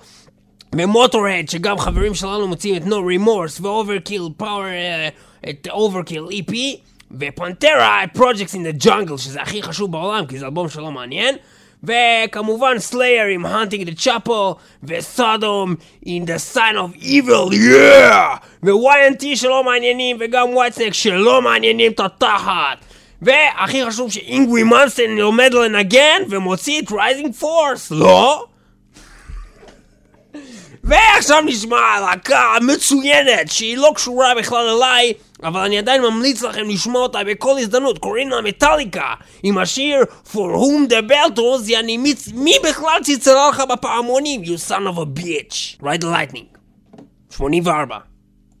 ו-Motörhead, 0.74 1.44
שגם 1.48 1.78
חברים 1.78 2.14
שלנו 2.14 2.48
מוציאים 2.48 2.76
את 2.76 2.86
No 2.86 2.94
Remorse 2.94 3.62
ו-Overkill 3.62 4.42
Power, 4.42 4.44
uh, 5.42 5.50
את 5.50 5.68
Overkill 5.68 6.32
EP, 6.32 6.54
ו-Pantera, 7.10 8.04
Projects 8.14 8.54
in 8.54 8.82
the 8.82 8.84
Jungle, 8.84 9.18
שזה 9.18 9.42
הכי 9.42 9.62
חשוב 9.62 9.92
בעולם, 9.92 10.26
כי 10.26 10.38
זה 10.38 10.44
אלבום 10.44 10.68
שלא 10.68 10.90
מעניין. 10.90 11.34
וכמובן 11.84 12.78
Slayer 12.78 13.24
עם 13.24 13.46
Haunting 13.46 13.86
the 13.86 14.04
Chapel, 14.04 14.54
ו-Sodom 14.84 15.74
In 16.04 16.26
the 16.26 16.54
Sign 16.54 16.76
of 16.76 17.02
Evil, 17.02 17.52
yeah! 17.52 18.38
ו- 18.62 18.87
Y&T 18.87 19.24
שלא 19.34 19.64
מעניינים, 19.64 20.16
וגם 20.20 20.56
Whitesnake 20.56 20.94
שלא 20.94 21.42
מעניינים 21.42 21.92
את 21.92 22.00
התחת. 22.00 22.78
והכי 23.22 23.86
חשוב 23.86 24.12
שאינגווי 24.12 24.62
מלמסטין 24.62 25.10
לומד 25.10 25.54
לנגן 25.54 26.22
ומוציא 26.30 26.82
את 26.82 26.92
Rising 26.92 27.34
Force, 27.34 27.90
לא? 27.90 28.44
ועכשיו 30.84 31.40
נשמע 31.40 32.00
להקה 32.00 32.54
מצוינת 32.60 33.50
שהיא 33.50 33.76
לא 33.76 33.92
קשורה 33.94 34.34
בכלל 34.34 34.68
אליי 34.68 35.12
אבל 35.42 35.60
אני 35.60 35.78
עדיין 35.78 36.02
ממליץ 36.02 36.42
לכם 36.42 36.68
לשמוע 36.68 37.02
אותה 37.02 37.18
בכל 37.26 37.58
הזדמנות. 37.58 37.98
קוראים 37.98 38.28
לה 38.28 38.40
מטאליקה 38.40 39.14
עם 39.42 39.58
השיר 39.58 40.02
For 40.26 40.36
whom 40.36 40.90
the 40.90 41.10
bell 41.10 41.36
tolls 41.36 41.66
יעני 41.66 41.96
מי, 41.96 42.14
מי 42.34 42.54
בכלל 42.64 42.98
צלצלה 43.02 43.48
לך 43.48 43.62
בפעמונים? 43.72 44.42
You 44.42 44.68
son 44.68 44.94
of 44.94 44.98
a 44.98 45.20
bitch. 45.20 45.82
Ride 45.82 46.02
the 46.02 46.06
lightning. 46.06 46.58
84 47.30 47.98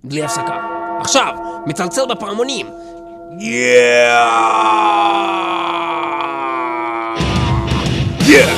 בלי 0.04 0.22
הפסקה. 0.22 0.58
עכשיו 1.00 1.34
מצלצל 1.66 2.02
בפעמונים. 2.10 2.66
Yeah! 3.38 3.42
Yeah 8.20 8.51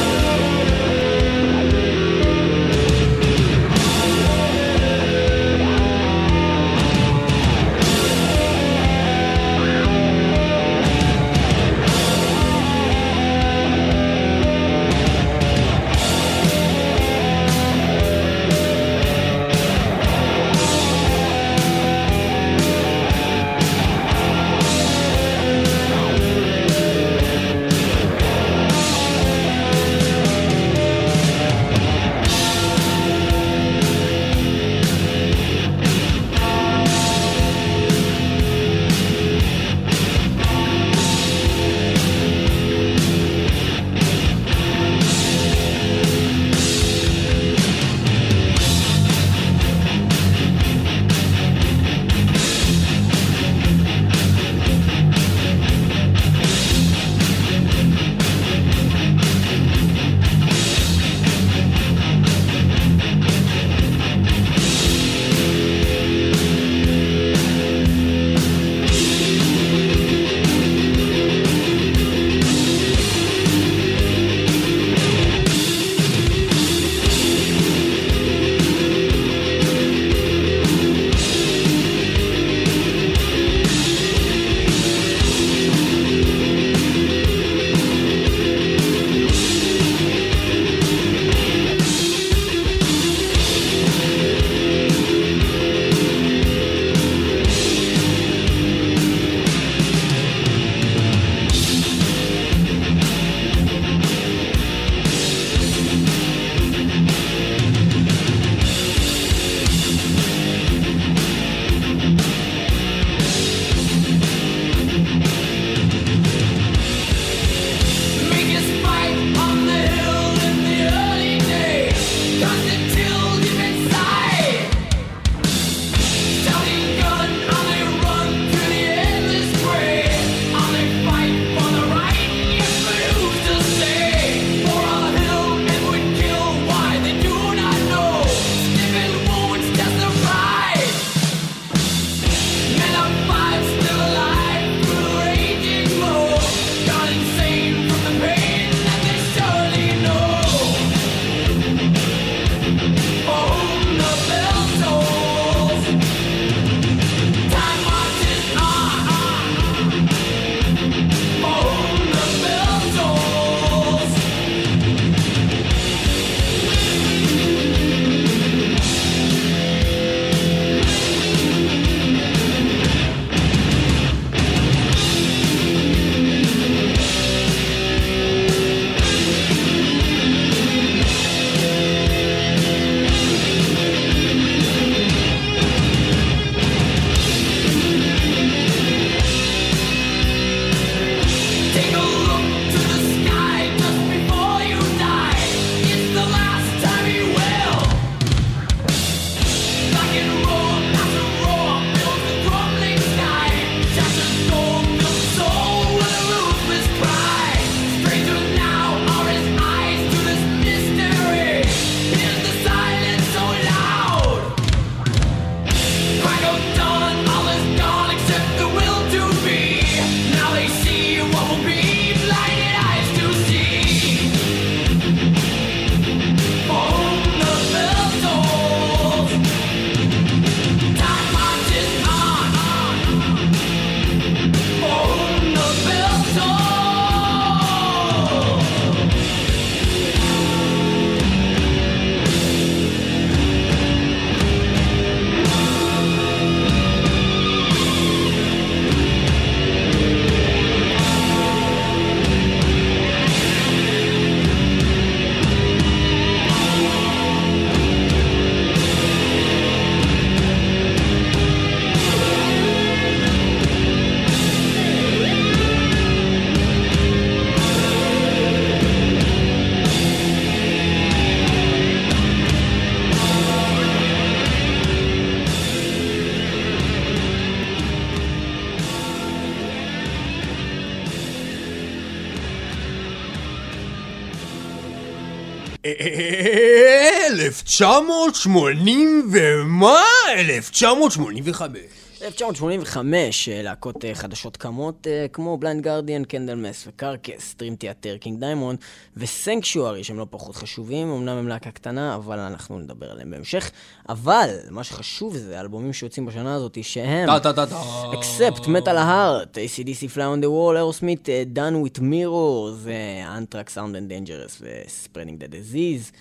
1980 287.82 289.30
ומה? 289.32 290.02
1985. 290.38 292.04
1985, 292.22 293.48
אה, 293.48 293.62
להקות 293.62 294.04
אה, 294.04 294.14
חדשות 294.14 294.56
קמות 294.56 295.06
אה, 295.06 295.26
כמו 295.32 295.56
Blind 295.56 295.82
Guardian, 295.82 296.24
Candlemass 296.24 296.84
ו-Carcass, 296.86 297.54
Dream 297.54 297.76
Theater, 297.76 298.16
King 298.16 298.40
Diamond 298.40 298.78
ו-Sanctuary 299.16 300.04
שהם 300.04 300.18
לא 300.18 300.26
פחות 300.30 300.56
חשובים, 300.56 301.10
אמנם 301.10 301.36
הם 301.36 301.48
להקה 301.48 301.70
קטנה, 301.70 302.14
אבל 302.14 302.38
אנחנו 302.38 302.78
נדבר 302.78 303.10
עליהם 303.10 303.30
בהמשך. 303.30 303.70
אבל 304.08 304.50
מה 304.70 304.84
שחשוב 304.84 305.36
זה 305.36 305.58
האלבומים 305.58 305.92
שיוצאים 305.92 306.26
בשנה 306.26 306.54
הזאת 306.54 306.78
שהם... 306.82 307.26
טה 307.26 307.40
טה 307.40 307.52
טה 307.52 307.66
טה. 307.66 307.80
Accept 308.12 308.60
Metal 308.60 308.86
Heart, 308.86 309.54
ACDC 309.54 310.14
Fly 310.14 310.18
on 310.18 310.44
the 310.44 310.48
Wall, 310.48 310.76
Aerosmith, 310.76 311.26
uh, 311.26 311.56
Done 311.56 311.82
with 311.84 312.00
Mirrors, 312.00 312.86
uh, 312.86 313.36
Anthrax 313.38 313.72
Armed 313.74 313.96
and 313.96 314.08
Dangerous 314.08 314.58
ו-Spreading 314.60 315.38
the 315.38 315.48
Disease. 315.48 316.12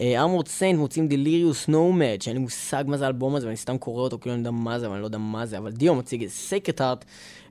ארמורד 0.00 0.48
סיינט 0.48 0.78
מוצאים 0.78 1.08
דליריוס 1.08 1.68
נומד, 1.68 2.16
שאין 2.20 2.36
לי 2.36 2.42
מושג 2.42 2.84
מה 2.86 2.96
זה 2.96 3.04
האלבום 3.04 3.34
הזה, 3.34 3.46
ואני 3.46 3.56
סתם 3.56 3.78
קורא 3.78 4.02
אותו 4.02 4.18
כאילו 4.18 4.34
אני 4.34 4.40
יודע 4.40 4.50
מה 4.50 4.78
זה, 4.78 4.86
אבל 4.86 4.94
אני 4.94 5.00
לא 5.00 5.06
יודע 5.06 5.18
מה 5.18 5.46
זה, 5.46 5.58
אבל 5.58 5.70
Dio 5.70 5.94
מוציא 5.94 6.22
את 6.22 6.28
Sacred 6.28 6.80
Heart, 6.80 7.04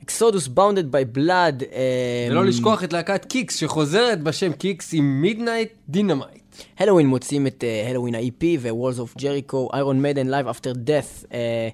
Exodus 0.04 0.48
Bonded 0.48 0.92
by 0.92 1.06
Blood. 1.06 1.64
ולא 2.32 2.46
לשכוח 2.46 2.84
את 2.84 2.94
להקת 2.94 3.26
Kix 3.26 3.56
שחוזרת 3.56 4.24
בשם 4.24 4.54
Kix 4.54 4.94
עם 4.94 5.22
Midnite 5.22 5.70
Dynamite. 5.90 6.42
Helloween 6.80 7.08
מוציאים 7.08 7.48
את 7.48 7.64
Helloween 7.90 8.16
ה-EP 8.16 8.44
ו-Walls 8.60 9.00
of 9.00 9.22
Jericho, 9.22 9.74
Iron 9.74 10.02
Maiden 10.04 10.28
Live 10.28 10.56
After 10.56 10.74
Death. 10.74 11.26
אה, 11.34 11.70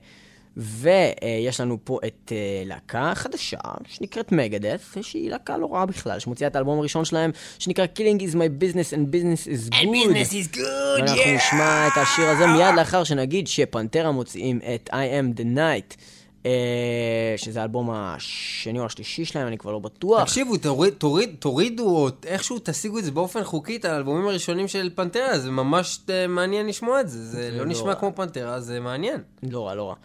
ויש 0.58 1.60
לנו 1.60 1.78
פה 1.84 1.99
את 2.08 2.32
אה, 2.32 2.64
להקה 2.66 3.12
חדשה 3.16 3.58
שנקראת 3.88 4.32
Megadeth, 4.32 4.95
שהיא 5.01 5.30
להקה 5.30 5.58
לא 5.58 5.74
רעה 5.74 5.86
בכלל, 5.86 6.20
שמוציאה 6.20 6.47
את 6.47 6.55
האלבום 6.55 6.80
הראשון 6.80 7.05
שלהם, 7.05 7.32
שנקרא 7.60 7.86
Killing 7.95 8.22
is 8.22 8.34
my 8.34 8.64
business 8.64 8.93
and 8.93 9.14
business 9.14 9.47
is 9.47 9.70
good. 9.70 9.74
And 9.74 9.88
business 9.88 10.34
is 10.34 10.55
good, 10.58 10.99
ואנחנו 10.99 11.22
yeah. 11.22 11.28
נשמע 11.36 11.88
את 11.88 11.97
השיר 11.97 12.26
הזה 12.26 12.47
מיד 12.47 12.76
לאחר 12.76 13.03
שנגיד 13.03 13.47
ש 13.47 13.62
Pantera 13.62 14.11
מוציאים 14.12 14.60
את 14.76 14.89
I 14.89 14.93
am 14.93 15.39
the 15.39 15.58
night, 15.58 16.01
אה, 16.47 17.34
שזה 17.38 17.62
האלבום 17.62 17.89
השני 17.91 18.80
או 18.80 18.86
השלישי 18.86 19.26
שלהם, 19.26 19.47
אני 19.47 19.58
כבר 19.58 19.72
לא 19.72 19.80
בטוח. 19.80 20.24
תקשיבו, 20.24 20.58
תוריד, 20.58 20.93
תוריד, 20.93 21.36
תורידו 21.39 21.89
או 21.89 22.10
איכשהו 22.26 22.58
תשיגו 22.64 22.99
את 22.99 23.03
זה 23.03 23.12
באופן 23.12 23.43
חוקי, 23.43 23.76
את 23.76 23.86
האלבומים 23.86 24.28
הראשונים 24.28 24.68
של 24.68 24.89
Pantera, 24.95 25.39
זה 25.39 25.51
ממש 25.51 25.99
אה, 26.10 26.28
מעניין 26.28 26.68
לשמוע 26.68 27.01
את 27.01 27.10
זה, 27.10 27.26
זה 27.26 27.51
לא 27.51 27.58
לא 27.58 27.66
נשמע 27.66 27.88
רע. 27.88 27.95
כמו 27.95 28.12
Pantera, 28.15 28.59
זה 28.60 28.80
מעניין. 28.80 29.22
לא 29.43 29.68
רע, 29.68 29.76
לא 29.76 29.89
רע. 29.89 29.95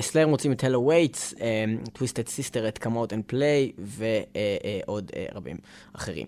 Slayer 0.00 0.26
מוציאים 0.28 0.52
את 0.52 0.64
Hell 0.64 0.86
Awaits, 0.86 1.34
Twisted 1.92 2.28
Sister, 2.28 2.68
את 2.68 2.78
Come 2.78 2.97
Out 2.97 3.12
and 3.12 3.22
Play, 3.26 3.72
ועוד 3.78 5.10
רבים 5.34 5.56
אחרים. 5.92 6.26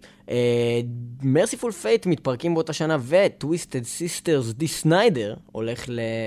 Mercyful 1.22 1.72
Fate 1.72 2.06
מתפרקים 2.06 2.54
באותה 2.54 2.72
שנה, 2.72 2.96
ו 3.08 3.18
Twisted 3.18 3.84
Sister's 3.84 4.52
Dee 4.52 4.68
Snider 4.68 5.34
הולך 5.52 5.84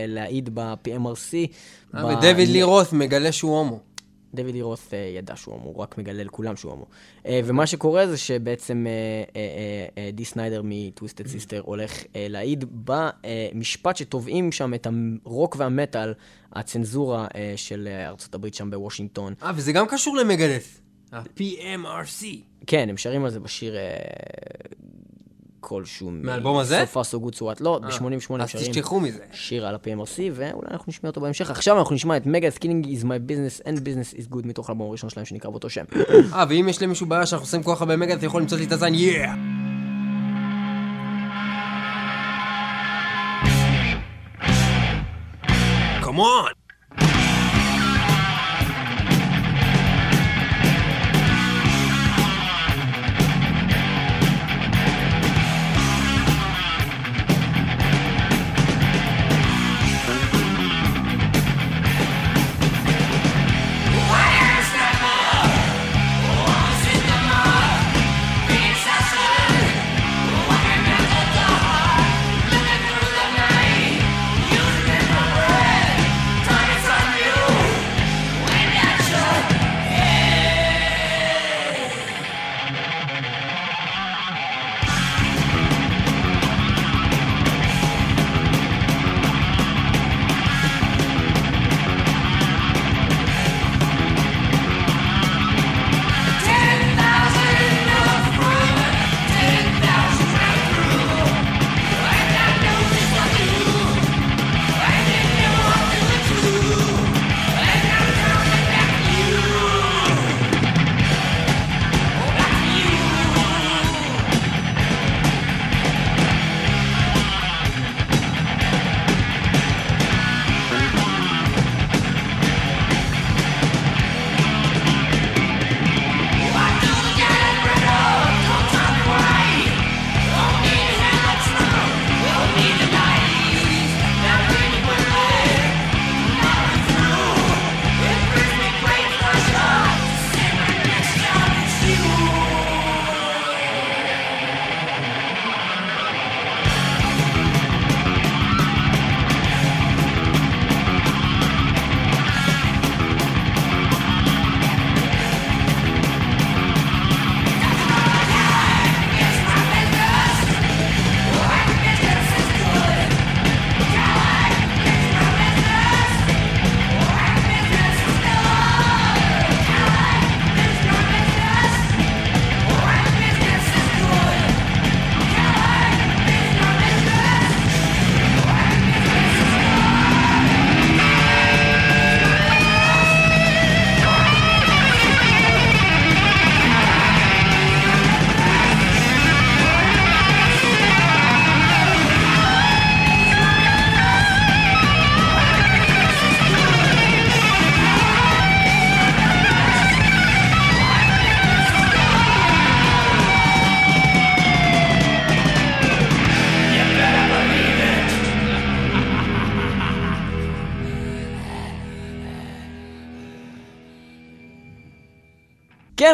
להעיד 0.07 0.49
ב-PMRC. 0.53 1.47
אה, 1.95 2.05
ו 2.05 2.12
David 2.12 2.49
Lee 2.49 2.63
Roth 2.63 2.95
מגלה 2.95 3.31
שהוא 3.31 3.57
הומו. 3.57 3.79
David 4.33 4.55
Lee 4.55 4.69
Roth 4.69 4.87
אה, 4.87 4.95
ידע 5.17 5.35
שהוא 5.35 5.53
הומו, 5.53 5.65
הוא 5.65 5.77
רק 5.77 5.97
מגלה 5.97 6.23
לכולם 6.23 6.55
שהוא 6.55 6.71
הומו. 6.71 6.85
אה, 7.23 7.27
ומה 7.45 7.67
שקורה 7.67 8.07
זה 8.07 8.17
שבעצם 8.17 8.85
אה, 9.27 10.13
Dee 10.13 10.25
Snider 10.25 10.61
מ 10.63 10.71
Twisted 10.71 11.27
Sister 11.27 11.61
הולך 11.65 12.03
להעיד 12.15 12.65
במשפט 12.83 13.95
שתובעים 13.95 14.51
שם 14.51 14.73
את 14.73 14.87
הרוק 15.25 15.55
והמטאל, 15.59 16.13
הצנזורה 16.53 17.27
של 17.55 17.87
ארצות 18.07 18.35
הברית 18.35 18.53
שם 18.53 18.71
בוושינגטון. 18.71 19.33
אה, 19.43 19.51
וזה 19.55 19.71
גם 19.71 19.85
קשור 19.87 20.15
ל 20.15 20.22
Megadeth. 20.22 20.81
ה-PMRC. 21.11 22.25
כן, 22.67 22.89
הם 22.89 22.97
שרים 22.97 23.25
על 23.25 23.31
זה 23.31 23.39
בשיר 23.39 23.75
כלשהו. 25.69 26.11
מהאלבום 26.11 26.57
הזה? 26.57 26.79
So 26.79 26.89
Far 26.89 27.03
So 27.03 27.19
Good 27.19 27.35
So 27.35 27.43
What. 27.43 27.61
לא, 27.61 27.79
ב-88 27.81 28.03
הם 28.29 28.41
אז 28.41 28.49
שרים. 28.49 28.71
תשכחו 28.71 28.99
מזה. 28.99 29.23
שיר 29.33 29.67
על 29.67 29.75
ה-PMRC, 29.75 30.19
ואולי 30.33 30.67
אנחנו 30.71 30.85
נשמע 30.87 31.09
אותו 31.09 31.21
בהמשך. 31.21 31.49
עכשיו 31.49 31.79
אנחנו 31.79 31.95
נשמע 31.95 32.17
את 32.17 32.25
Megadeth 32.25 32.49
Killing 32.49 32.85
is 32.85 33.03
my 33.03 33.29
business 33.31 33.65
and 33.65 33.77
business 33.77 34.17
is 34.17 34.33
good 34.33 34.47
מתוך 34.47 34.69
האלבום 34.69 34.89
הראשון 34.89 35.09
שלהם 35.09 35.25
שנקרא 35.25 35.49
באותו 35.51 35.69
שם. 35.69 35.83
אה, 36.33 36.45
ואם 36.49 36.69
יש 36.69 36.81
למישהו 36.81 37.05
בעיה 37.05 37.25
שאנחנו 37.25 37.45
עושים 37.45 37.63
כל 37.63 37.75
כך 37.75 37.81
הרבה 37.81 37.95
מגה, 37.95 38.13
אתה 38.13 38.25
יכול 38.25 38.41
למצוא 38.41 38.57
לי 38.57 38.63
את 38.65 38.71
הזין, 38.71 38.95
yeah! 38.95 39.33
Come 46.03 46.19
on! 46.19 46.58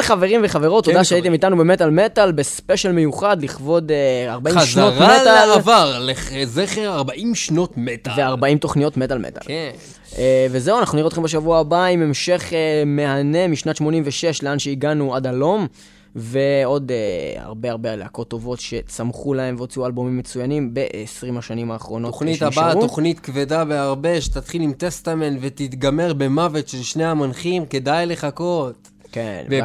חברים 0.05 0.41
וחברות, 0.43 0.85
כן, 0.85 0.91
תודה 0.91 1.03
שהייתם. 1.03 1.33
איתנו 1.33 1.57
במטאל 1.57 1.89
מטאל, 1.89 2.31
בספיישל 2.31 2.91
מיוחד 2.91 3.43
לכבוד 3.43 3.91
אה, 3.91 4.33
40 4.33 4.59
שנות 4.59 4.93
חזרה 4.93 5.21
מטאל 5.21 5.45
לעבר, 5.45 5.99
לזכר 6.05 6.95
40 6.95 7.35
שנות 7.35 7.73
מטאל. 7.77 8.13
ו-40 8.17 8.57
תוכניות 8.59 8.97
מטאל 8.97 9.17
מטאל. 9.17 9.41
כן. 9.45 9.71
אה, 10.17 10.47
וזהו, 10.51 10.79
אנחנו 10.79 10.95
נראה 10.95 11.07
אתכם 11.07 11.23
בשבוע 11.23 11.59
הבא 11.59 11.83
עם 11.83 12.01
המשך 12.01 12.49
אה, 12.53 12.83
מהנה 12.85 13.47
משנת 13.47 13.75
86, 13.75 14.43
לאן 14.43 14.59
שהגענו 14.59 15.15
עד 15.15 15.27
הלום, 15.27 15.67
ועוד 16.15 16.91
אה, 16.91 17.43
הרבה 17.43 17.71
הרבה 17.71 17.95
להקות 17.95 18.27
טובות 18.27 18.59
שצמחו 18.59 19.33
להם 19.33 19.55
והוציאו 19.57 19.85
אלבומים 19.85 20.17
מצוינים 20.17 20.73
ב-20 20.73 21.37
השנים 21.37 21.71
האחרונות 21.71 22.11
תוכנית. 22.11 22.41
הבאה, 22.41 22.73
תוכנית 22.73 23.19
כבדה 23.19 23.65
בהרבה, 23.65 24.21
שתתחיל 24.21 24.61
עם 24.61 24.73
Testament 24.73 25.39
ותיגמר 25.41 26.13
במוות 26.13 26.67
של 26.67 26.83
שני 26.83 27.05
המנחים, 27.05 27.65
כדאי 27.65 28.05
לחכות. 28.05 28.94
כן, 29.15 29.45
ו- 29.49 29.59